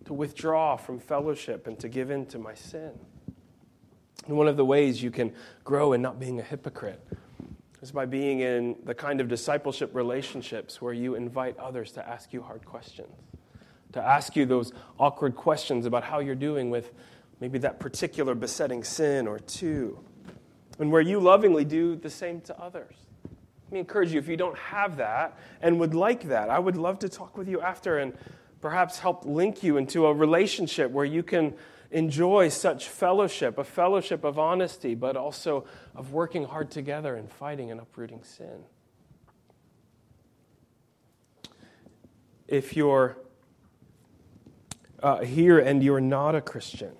[0.07, 2.93] to withdraw from fellowship and to give in to my sin.
[4.27, 5.33] And one of the ways you can
[5.65, 7.01] grow in not being a hypocrite
[7.83, 12.33] is by being in the kind of discipleship relationships where you invite others to ask
[12.33, 13.15] you hard questions,
[13.93, 16.93] to ask you those awkward questions about how you're doing with
[17.41, 19.99] maybe that particular besetting sin or two,
[20.79, 23.06] and where you lovingly do the same to others.
[23.67, 26.77] Let me encourage you if you don't have that and would like that, I would
[26.77, 28.17] love to talk with you after and
[28.61, 31.53] perhaps help link you into a relationship where you can
[31.91, 35.65] enjoy such fellowship, a fellowship of honesty, but also
[35.97, 38.65] of working hard together and fighting and uprooting sin.
[42.47, 43.19] If you're
[45.03, 46.93] uh, here and you're not a Christian,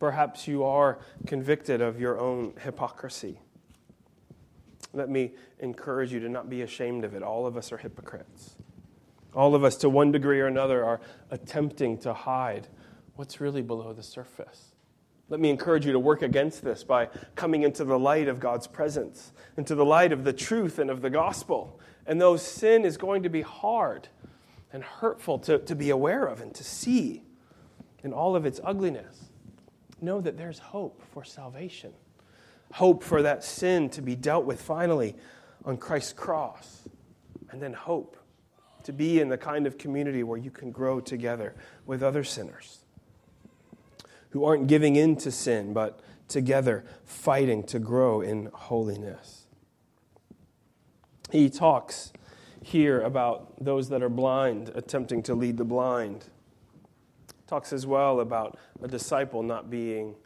[0.00, 3.38] perhaps you are convicted of your own hypocrisy.
[4.96, 7.22] Let me encourage you to not be ashamed of it.
[7.22, 8.56] All of us are hypocrites.
[9.34, 12.68] All of us, to one degree or another, are attempting to hide
[13.16, 14.72] what's really below the surface.
[15.28, 18.66] Let me encourage you to work against this by coming into the light of God's
[18.66, 21.78] presence, into the light of the truth and of the gospel.
[22.06, 24.08] And though sin is going to be hard
[24.72, 27.24] and hurtful to, to be aware of and to see
[28.02, 29.30] in all of its ugliness,
[30.00, 31.92] know that there's hope for salvation,
[32.72, 35.14] hope for that sin to be dealt with finally
[35.64, 36.88] on Christ's cross,
[37.50, 38.16] and then hope
[38.84, 41.54] to be in the kind of community where you can grow together
[41.86, 42.80] with other sinners
[44.30, 49.46] who aren't giving in to sin, but together fighting to grow in holiness.
[51.30, 52.12] He talks
[52.62, 56.26] here about those that are blind attempting to lead the blind.
[57.46, 60.16] Talks as well about a disciple not being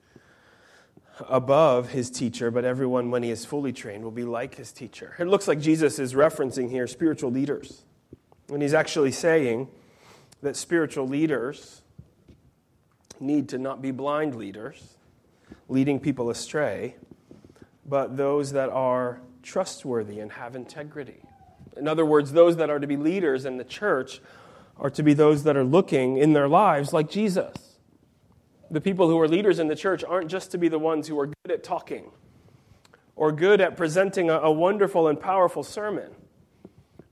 [1.29, 5.15] above his teacher, but everyone, when he is fully trained, will be like his teacher.
[5.19, 7.83] It looks like Jesus is referencing here spiritual leaders.
[8.49, 9.69] And he's actually saying
[10.43, 11.83] that spiritual leaders
[13.21, 14.97] need to not be blind leaders,
[15.69, 16.97] leading people astray,
[17.87, 21.23] but those that are trustworthy and have integrity.
[21.77, 24.21] In other words, those that are to be leaders in the church
[24.79, 27.70] are to be those that are looking in their lives like Jesus.
[28.71, 31.19] The people who are leaders in the church aren't just to be the ones who
[31.19, 32.11] are good at talking
[33.17, 36.13] or good at presenting a, a wonderful and powerful sermon,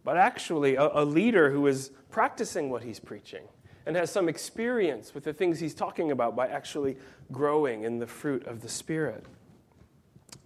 [0.04, 3.42] but actually a, a leader who is practicing what he's preaching
[3.86, 6.96] and has some experience with the things he's talking about by actually
[7.32, 9.24] growing in the fruit of the Spirit.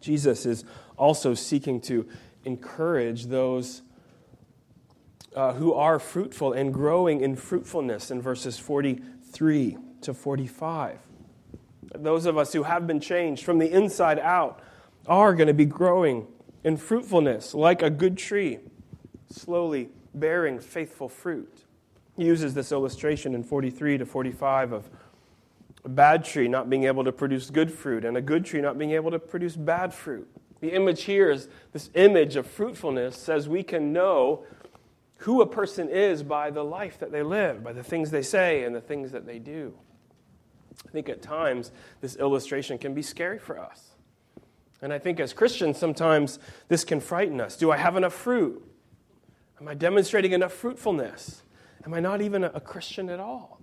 [0.01, 0.65] Jesus is
[0.97, 2.09] also seeking to
[2.45, 3.83] encourage those
[5.35, 10.99] uh, who are fruitful and growing in fruitfulness in verses 43 to 45.
[11.95, 14.61] Those of us who have been changed from the inside out
[15.07, 16.27] are going to be growing
[16.65, 18.59] in fruitfulness like a good tree,
[19.29, 21.65] slowly bearing faithful fruit.
[22.17, 24.91] He uses this illustration in 43 to 45 of
[25.85, 28.79] a bad tree not being able to produce good fruit and a good tree not
[28.79, 30.29] being able to produce bad fruit.
[30.61, 34.45] The image here is this image of fruitfulness says we can know
[35.19, 38.65] who a person is by the life that they live, by the things they say
[38.65, 39.75] and the things that they do.
[40.87, 43.91] I think at times this illustration can be scary for us.
[44.83, 47.57] And I think as Christians, sometimes this can frighten us.
[47.57, 48.63] Do I have enough fruit?
[49.61, 51.43] Am I demonstrating enough fruitfulness?
[51.85, 53.61] Am I not even a Christian at all?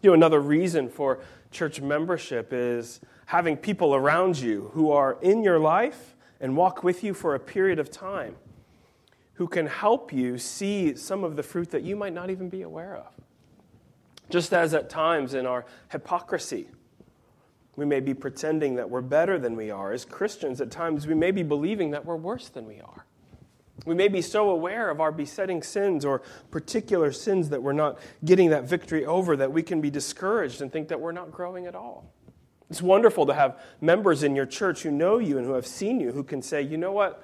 [0.00, 1.20] You know, another reason for
[1.50, 7.02] church membership is having people around you who are in your life and walk with
[7.02, 8.36] you for a period of time
[9.34, 12.62] who can help you see some of the fruit that you might not even be
[12.62, 13.17] aware of.
[14.30, 16.68] Just as at times in our hypocrisy,
[17.76, 19.92] we may be pretending that we're better than we are.
[19.92, 23.06] As Christians, at times we may be believing that we're worse than we are.
[23.86, 27.98] We may be so aware of our besetting sins or particular sins that we're not
[28.24, 31.66] getting that victory over that we can be discouraged and think that we're not growing
[31.66, 32.12] at all.
[32.68, 36.00] It's wonderful to have members in your church who know you and who have seen
[36.00, 37.22] you who can say, you know what?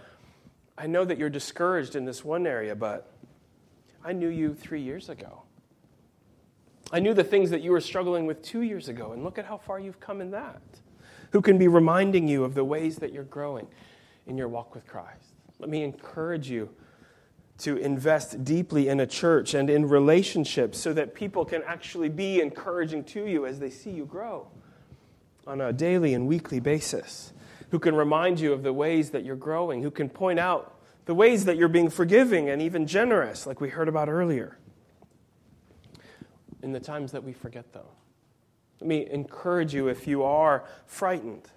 [0.78, 3.10] I know that you're discouraged in this one area, but
[4.04, 5.43] I knew you three years ago.
[6.92, 9.46] I knew the things that you were struggling with two years ago, and look at
[9.46, 10.62] how far you've come in that.
[11.30, 13.66] Who can be reminding you of the ways that you're growing
[14.26, 15.34] in your walk with Christ?
[15.58, 16.70] Let me encourage you
[17.58, 22.40] to invest deeply in a church and in relationships so that people can actually be
[22.40, 24.48] encouraging to you as they see you grow
[25.46, 27.32] on a daily and weekly basis,
[27.70, 31.14] who can remind you of the ways that you're growing, who can point out the
[31.14, 34.58] ways that you're being forgiving and even generous, like we heard about earlier.
[36.64, 37.90] In the times that we forget, though,
[38.80, 41.50] let me encourage you if you are frightened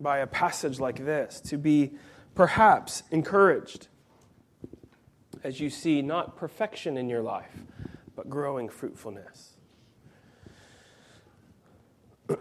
[0.00, 1.94] by a passage like this to be
[2.36, 3.88] perhaps encouraged
[5.42, 7.64] as you see not perfection in your life,
[8.14, 9.56] but growing fruitfulness.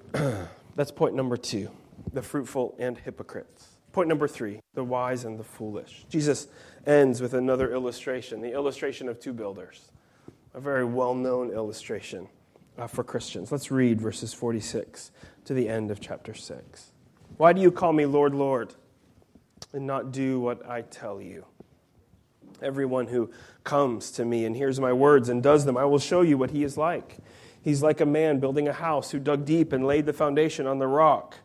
[0.76, 1.72] That's point number two
[2.14, 3.70] the fruitful and hypocrites.
[3.94, 6.06] Point number three the wise and the foolish.
[6.08, 6.50] Jesus
[6.86, 9.90] ends with another illustration, the illustration of two builders,
[10.56, 12.28] a very well known illustration
[12.78, 13.52] uh, for Christians.
[13.52, 15.12] Let's read verses 46
[15.44, 16.92] to the end of chapter 6.
[17.38, 18.74] Why do you call me Lord, Lord?
[19.74, 21.46] and not do what I tell you.
[22.62, 23.30] Everyone who
[23.64, 26.52] comes to me and hears my words and does them, I will show you what
[26.52, 27.18] he is like.
[27.62, 30.80] He's like a man building a house who dug deep and laid the foundation on
[30.80, 31.38] the rock.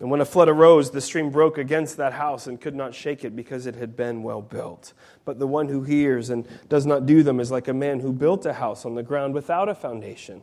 [0.00, 3.22] And when a flood arose, the stream broke against that house and could not shake
[3.22, 4.94] it because it had been well built.
[5.26, 8.10] But the one who hears and does not do them is like a man who
[8.10, 10.42] built a house on the ground without a foundation.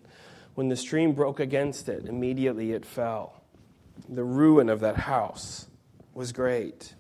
[0.54, 3.42] When the stream broke against it, immediately it fell.
[4.08, 5.68] The ruin of that house
[6.14, 6.94] was great.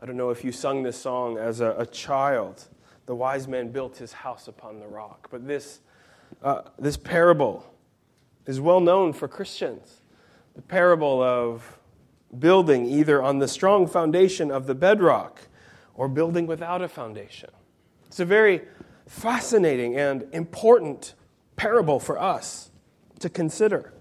[0.00, 2.64] I don't know if you sung this song as a, a child.
[3.06, 5.26] The wise man built his house upon the rock.
[5.32, 5.80] But this,
[6.44, 7.66] uh, this parable
[8.46, 9.97] is well known for Christians.
[10.58, 11.78] The parable of
[12.36, 15.42] building either on the strong foundation of the bedrock
[15.94, 17.50] or building without a foundation.
[18.08, 18.62] It's a very
[19.06, 21.14] fascinating and important
[21.54, 22.72] parable for us
[23.20, 23.92] to consider.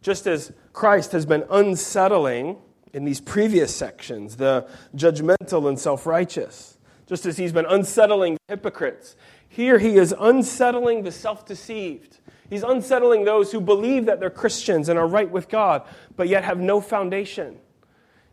[0.00, 2.56] Just as Christ has been unsettling
[2.94, 4.66] in these previous sections, the
[4.96, 9.14] judgmental and self righteous, just as he's been unsettling hypocrites,
[9.46, 12.20] here he is unsettling the self deceived.
[12.48, 15.82] He's unsettling those who believe that they're Christians and are right with God,
[16.16, 17.58] but yet have no foundation.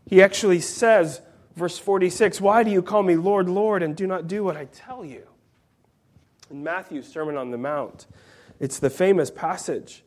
[0.06, 1.20] He actually says,
[1.56, 4.66] verse 46, Why do you call me Lord, Lord, and do not do what I
[4.66, 5.26] tell you?
[6.50, 8.06] In Matthew's Sermon on the Mount,
[8.60, 10.04] it's the famous passage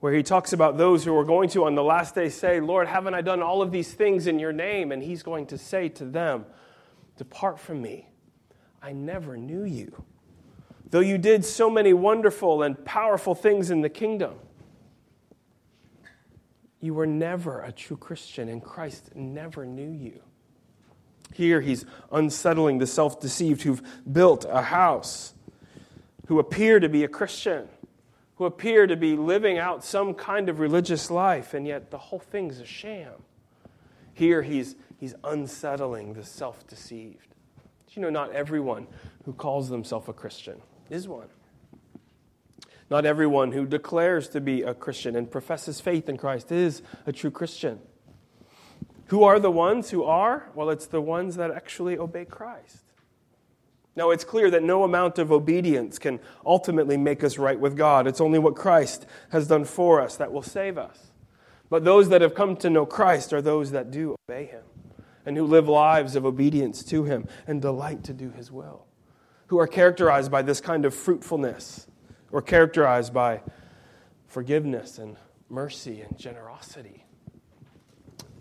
[0.00, 2.86] where he talks about those who are going to on the last day say, Lord,
[2.86, 4.92] haven't I done all of these things in your name?
[4.92, 6.44] And he's going to say to them,
[7.16, 8.08] Depart from me.
[8.82, 10.04] I never knew you.
[10.90, 14.34] Though you did so many wonderful and powerful things in the kingdom,
[16.80, 20.22] you were never a true Christian, and Christ never knew you.
[21.32, 25.34] Here he's unsettling the self deceived who've built a house,
[26.28, 27.68] who appear to be a Christian
[28.36, 32.18] who appear to be living out some kind of religious life, and yet the whole
[32.18, 33.12] thing's a sham.
[34.12, 37.28] Here he's, he's unsettling the self deceived.
[37.92, 38.88] You know, not everyone
[39.24, 40.60] who calls themselves a Christian
[40.90, 41.28] is one.
[42.88, 47.12] Not everyone who declares to be a Christian and professes faith in Christ is a
[47.12, 47.80] true Christian.
[49.06, 50.50] Who are the ones who are?
[50.54, 52.84] Well, it's the ones that actually obey Christ.
[53.96, 58.06] Now, it's clear that no amount of obedience can ultimately make us right with God.
[58.06, 61.12] It's only what Christ has done for us that will save us.
[61.70, 64.62] But those that have come to know Christ are those that do obey Him
[65.24, 68.85] and who live lives of obedience to Him and delight to do His will,
[69.46, 71.86] who are characterized by this kind of fruitfulness
[72.32, 73.40] or characterized by
[74.26, 75.16] forgiveness and
[75.48, 77.04] mercy and generosity.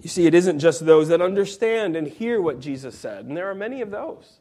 [0.01, 3.49] You see, it isn't just those that understand and hear what Jesus said, and there
[3.49, 4.39] are many of those.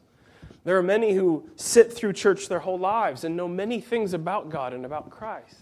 [0.63, 4.49] There are many who sit through church their whole lives and know many things about
[4.49, 5.57] God and about Christ,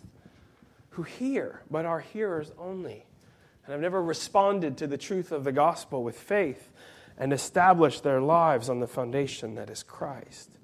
[0.91, 3.05] who hear, but are hearers only,
[3.65, 6.69] and have never responded to the truth of the gospel with faith
[7.17, 10.57] and established their lives on the foundation that is Christ.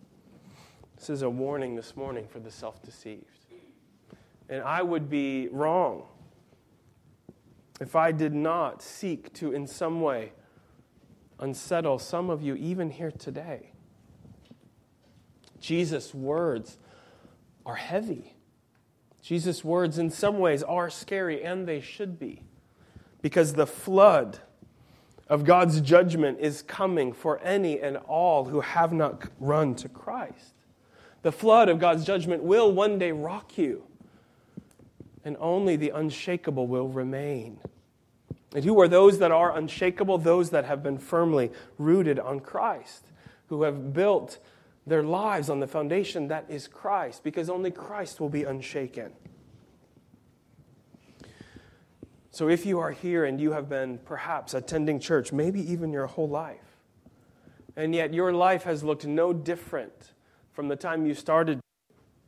[1.00, 3.24] This is a warning this morning for the self deceived.
[4.50, 6.04] And I would be wrong
[7.80, 10.34] if I did not seek to, in some way,
[11.39, 13.72] unsettle some of you, even here today.
[15.62, 16.78] Jesus' words
[17.66, 18.36] are heavy.
[19.22, 22.41] Jesus' words, in some ways, are scary, and they should be,
[23.22, 24.39] because the flood
[25.30, 30.56] of God's judgment is coming for any and all who have not run to Christ.
[31.22, 33.84] The flood of God's judgment will one day rock you,
[35.26, 37.59] and only the unshakable will remain.
[38.55, 40.17] And who are those that are unshakable?
[40.17, 43.05] Those that have been firmly rooted on Christ,
[43.47, 44.39] who have built
[44.88, 49.11] their lives on the foundation that is Christ, because only Christ will be unshaken.
[52.32, 56.07] So, if you are here and you have been perhaps attending church, maybe even your
[56.07, 56.78] whole life,
[57.76, 60.13] and yet your life has looked no different
[60.60, 61.62] from the time you started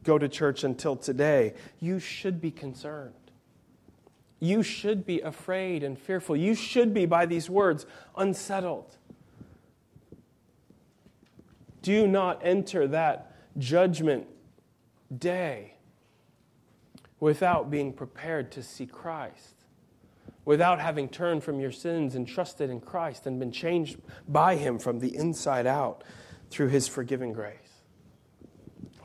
[0.06, 3.14] go to church until today, you should be concerned.
[4.40, 6.38] You should be afraid and fearful.
[6.38, 8.96] You should be, by these words, unsettled.
[11.82, 14.28] Do not enter that judgment
[15.14, 15.74] day
[17.20, 19.66] without being prepared to see Christ,
[20.46, 24.80] without having turned from your sins and trusted in Christ and been changed by Him
[24.80, 26.06] from the inside out
[26.50, 27.61] through His forgiving grace.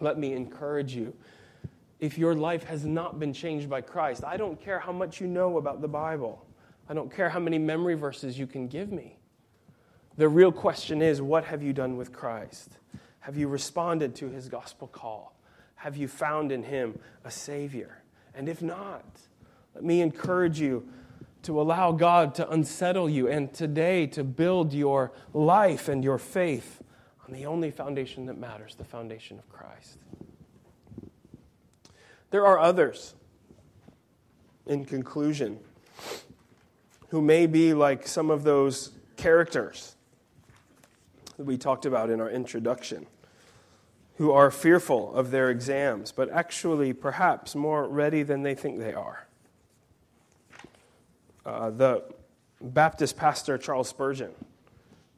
[0.00, 1.14] Let me encourage you.
[1.98, 5.26] If your life has not been changed by Christ, I don't care how much you
[5.26, 6.46] know about the Bible.
[6.88, 9.18] I don't care how many memory verses you can give me.
[10.16, 12.78] The real question is what have you done with Christ?
[13.20, 15.38] Have you responded to his gospel call?
[15.76, 18.02] Have you found in him a Savior?
[18.34, 19.04] And if not,
[19.74, 20.88] let me encourage you
[21.42, 26.82] to allow God to unsettle you and today to build your life and your faith
[27.26, 29.98] on the only foundation that matters the foundation of Christ.
[32.30, 33.14] There are others,
[34.66, 35.58] in conclusion,
[37.08, 39.96] who may be like some of those characters
[41.36, 43.06] that we talked about in our introduction,
[44.16, 48.94] who are fearful of their exams, but actually perhaps more ready than they think they
[48.94, 49.26] are.
[51.44, 52.02] Uh, the
[52.60, 54.32] Baptist pastor Charles Spurgeon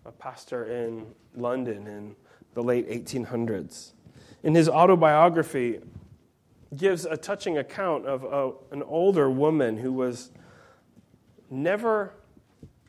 [0.04, 2.16] a pastor in London in
[2.54, 3.92] the late 1800s.
[4.42, 5.80] In his autobiography,
[6.76, 10.30] gives a touching account of a, an older woman who was
[11.50, 12.12] never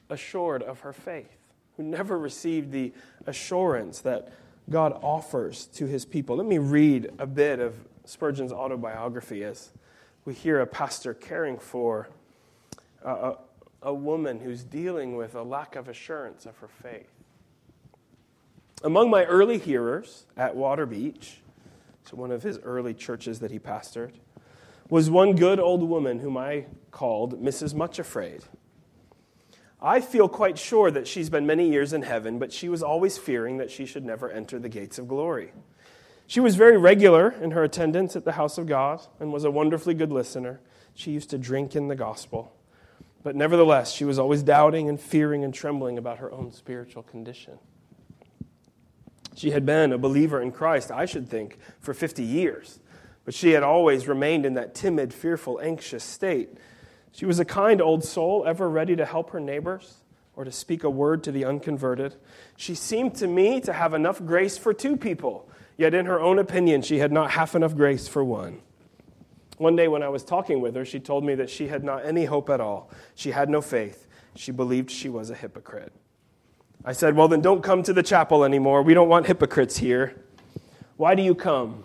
[0.10, 2.92] assured of her faith, who never received the
[3.26, 4.34] assurance that
[4.70, 6.36] God offers to his people.
[6.36, 9.72] Let me read a bit of Spurgeon's autobiography as
[10.26, 12.10] we hear a pastor caring for
[13.04, 13.36] a,
[13.82, 17.12] a, woman who's dealing with a lack of assurance of her faith.
[18.84, 21.38] Among my early hearers at Waterbeach,
[22.10, 24.14] so one of his early churches that he pastored,
[24.90, 27.74] was one good old woman whom I called Mrs.
[27.74, 28.44] Much Afraid.
[29.82, 33.18] I feel quite sure that she's been many years in heaven, but she was always
[33.18, 35.54] fearing that she should never enter the gates of glory.
[36.28, 39.52] She was very regular in her attendance at the house of God and was a
[39.52, 40.60] wonderfully good listener.
[40.94, 42.54] She used to drink in the gospel.
[43.24, 47.60] But nevertheless, she was always doubting and fearing and trembling about her own spiritual condition.
[49.36, 52.80] She had been a believer in Christ, I should think, for 50 years,
[53.26, 56.58] but she had always remained in that timid, fearful, anxious state
[57.12, 59.96] she was a kind old soul, ever ready to help her neighbors
[60.36, 62.16] or to speak a word to the unconverted.
[62.56, 66.40] She seemed to me to have enough grace for two people, yet in her own
[66.40, 68.62] opinion, she had not half enough grace for one.
[69.60, 72.06] One day when I was talking with her, she told me that she had not
[72.06, 72.90] any hope at all.
[73.14, 74.08] She had no faith.
[74.34, 75.92] She believed she was a hypocrite.
[76.86, 78.84] I said, Well, then don't come to the chapel anymore.
[78.84, 80.24] We don't want hypocrites here.
[80.96, 81.84] Why do you come?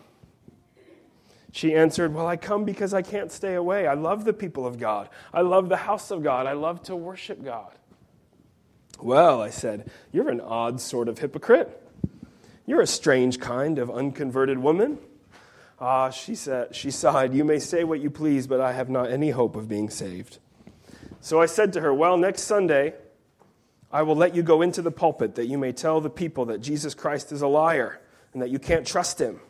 [1.50, 3.88] She answered, Well, I come because I can't stay away.
[3.88, 5.08] I love the people of God.
[5.32, 6.46] I love the house of God.
[6.46, 7.72] I love to worship God.
[9.00, 11.82] Well, I said, You're an odd sort of hypocrite.
[12.66, 14.98] You're a strange kind of unconverted woman.
[15.80, 19.10] Ah, she said, she sighed, You may say what you please, but I have not
[19.10, 20.38] any hope of being saved.
[21.20, 22.94] So I said to her, Well, next Sunday,
[23.90, 26.60] I will let you go into the pulpit that you may tell the people that
[26.60, 28.00] Jesus Christ is a liar
[28.32, 29.40] and that you can't trust him.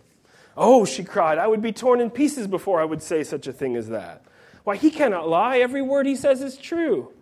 [0.56, 3.52] Oh, she cried, I would be torn in pieces before I would say such a
[3.52, 4.22] thing as that.
[4.62, 5.58] Why, he cannot lie.
[5.58, 7.12] Every word he says is true.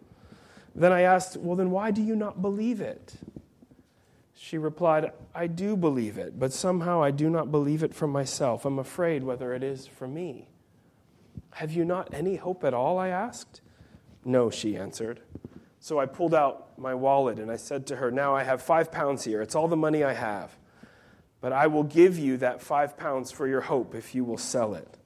[0.75, 3.15] Then I asked, Well, then why do you not believe it?
[4.45, 8.65] She replied, I do believe it, but somehow I do not believe it for myself.
[8.65, 10.49] I'm afraid whether it is for me.
[11.53, 12.99] Have you not any hope at all?
[12.99, 13.61] I asked.
[14.25, 15.21] No, she answered.
[15.79, 18.91] So I pulled out my wallet and I said to her, Now I have five
[18.91, 19.43] pounds here.
[19.43, 20.59] It's all the money I have.
[21.41, 24.75] But I will give you that five pounds for your hope if you will sell
[24.75, 24.99] it.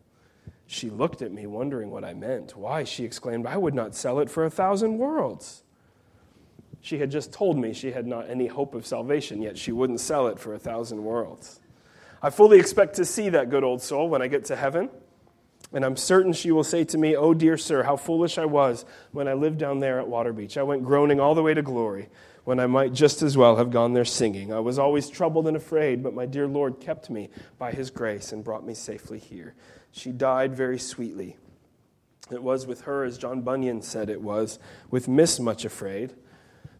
[0.66, 2.56] She looked at me, wondering what I meant.
[2.56, 5.62] Why, she exclaimed, I would not sell it for a thousand worlds.
[6.80, 10.00] She had just told me she had not any hope of salvation, yet she wouldn't
[10.00, 11.60] sell it for a thousand worlds.
[12.22, 14.90] I fully expect to see that good old soul when I get to heaven.
[15.72, 18.84] And I'm certain she will say to me, Oh, dear sir, how foolish I was
[19.10, 20.56] when I lived down there at Waterbeach.
[20.56, 22.08] I went groaning all the way to glory
[22.44, 24.52] when I might just as well have gone there singing.
[24.52, 28.32] I was always troubled and afraid, but my dear Lord kept me by his grace
[28.32, 29.54] and brought me safely here.
[29.90, 31.36] She died very sweetly.
[32.30, 34.60] It was with her, as John Bunyan said it was,
[34.90, 36.14] with Miss Much Afraid,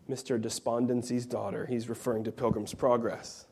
[0.09, 0.41] Mr.
[0.41, 1.67] Despondency's daughter.
[1.67, 3.47] He's referring to Pilgrim's Progress.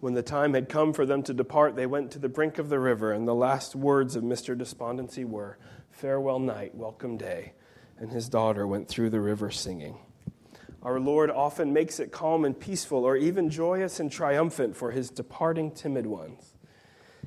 [0.00, 2.68] When the time had come for them to depart, they went to the brink of
[2.68, 4.56] the river, and the last words of Mr.
[4.56, 5.58] Despondency were,
[5.90, 7.52] Farewell night, welcome day
[8.02, 9.96] and his daughter went through the river singing.
[10.82, 15.08] Our Lord often makes it calm and peaceful, or even joyous and triumphant for his
[15.08, 16.54] departing timid ones.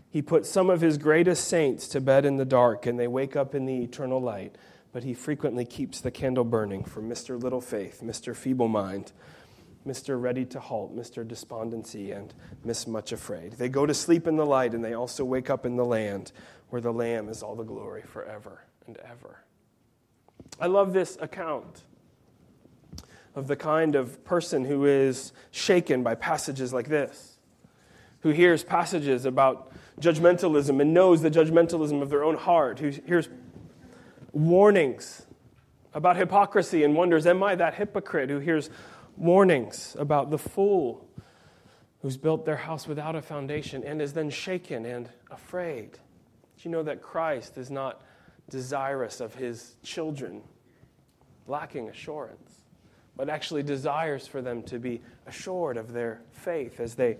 [0.09, 3.37] He puts some of his greatest saints to bed in the dark, and they wake
[3.37, 4.57] up in the eternal light,
[4.95, 7.37] but he frequently keeps the candle burning for Mr.
[7.37, 8.33] Little Faith, Mr.
[8.33, 9.11] Feeble Mind,
[9.85, 10.19] Mr.
[10.21, 11.27] Ready to Halt, Mr.
[11.27, 12.33] Despondency, and
[12.63, 13.51] Miss Much Afraid.
[13.51, 16.31] They go to sleep in the light, and they also wake up in the land
[16.69, 19.43] where the Lamb is all the glory forever and ever.
[20.61, 21.83] I love this account
[23.35, 27.37] of the kind of person who is shaken by passages like this,
[28.21, 33.27] who hears passages about judgmentalism and knows the judgmentalism of their own heart, who hears
[34.35, 35.25] warnings
[35.93, 38.29] about hypocrisy and wonders, Am I that hypocrite?
[38.29, 38.69] Who hears
[39.17, 41.07] warnings about the fool
[42.01, 45.93] who's built their house without a foundation and is then shaken and afraid.
[45.93, 48.01] Do you know that Christ is not
[48.49, 50.43] desirous of his children
[51.47, 52.51] lacking assurance,
[53.15, 57.17] but actually desires for them to be assured of their faith as they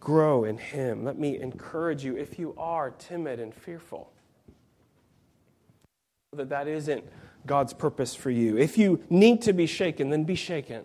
[0.00, 1.04] grow in him.
[1.04, 4.12] Let me encourage you if you are timid and fearful,
[6.36, 7.02] that that isn't
[7.46, 8.58] God's purpose for you.
[8.58, 10.84] If you need to be shaken, then be shaken.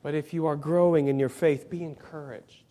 [0.00, 2.62] But if you are growing in your faith, be encouraged.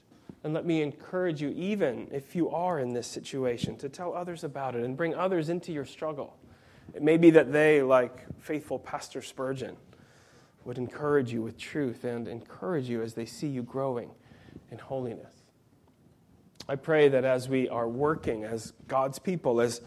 [0.46, 4.46] And let me encourage you, even if you are in this situation, to tell others
[4.46, 6.38] about it and bring others into your struggle.
[6.94, 9.76] It may be that they, like faithful Pastor Spurgeon,
[10.64, 14.12] would encourage you with truth and encourage you as they see you growing
[14.72, 15.34] in holiness.
[16.70, 19.82] I pray that as we are working as God's people, as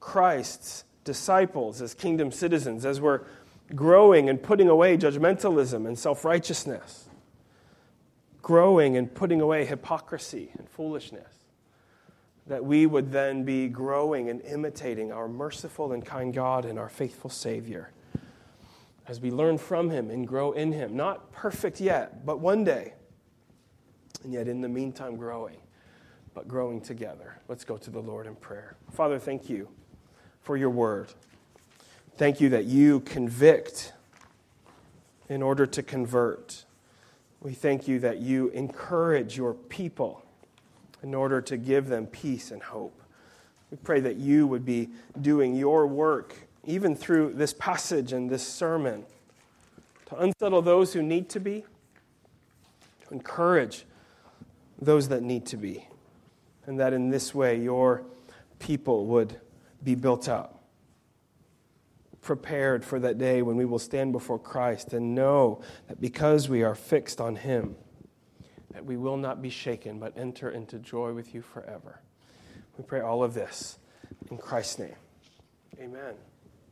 [0.00, 3.22] Christ's disciples, as kingdom citizens, as we're
[3.74, 7.08] growing and putting away judgmentalism and self righteousness,
[8.42, 11.32] growing and putting away hypocrisy and foolishness,
[12.46, 16.90] that we would then be growing and imitating our merciful and kind God and our
[16.90, 17.90] faithful Savior
[19.06, 20.94] as we learn from Him and grow in Him.
[20.94, 22.92] Not perfect yet, but one day.
[24.24, 25.56] And yet, in the meantime, growing,
[26.34, 27.40] but growing together.
[27.48, 28.76] Let's go to the Lord in prayer.
[28.92, 29.70] Father, thank you
[30.42, 31.08] for your word.
[32.16, 33.92] Thank you that you convict
[35.28, 36.64] in order to convert.
[37.40, 40.24] We thank you that you encourage your people
[41.02, 43.00] in order to give them peace and hope.
[43.70, 44.88] We pray that you would be
[45.20, 46.34] doing your work,
[46.64, 49.04] even through this passage and this sermon,
[50.06, 51.64] to unsettle those who need to be,
[53.06, 53.84] to encourage
[54.80, 55.86] those that need to be,
[56.66, 58.02] and that in this way your
[58.58, 59.38] people would
[59.82, 60.64] be built up.
[62.20, 66.62] Prepared for that day when we will stand before Christ and know that because we
[66.62, 67.76] are fixed on Him,
[68.72, 72.00] that we will not be shaken, but enter into joy with you forever.
[72.76, 73.78] We pray all of this
[74.30, 74.96] in Christ's name.
[75.80, 76.14] Amen.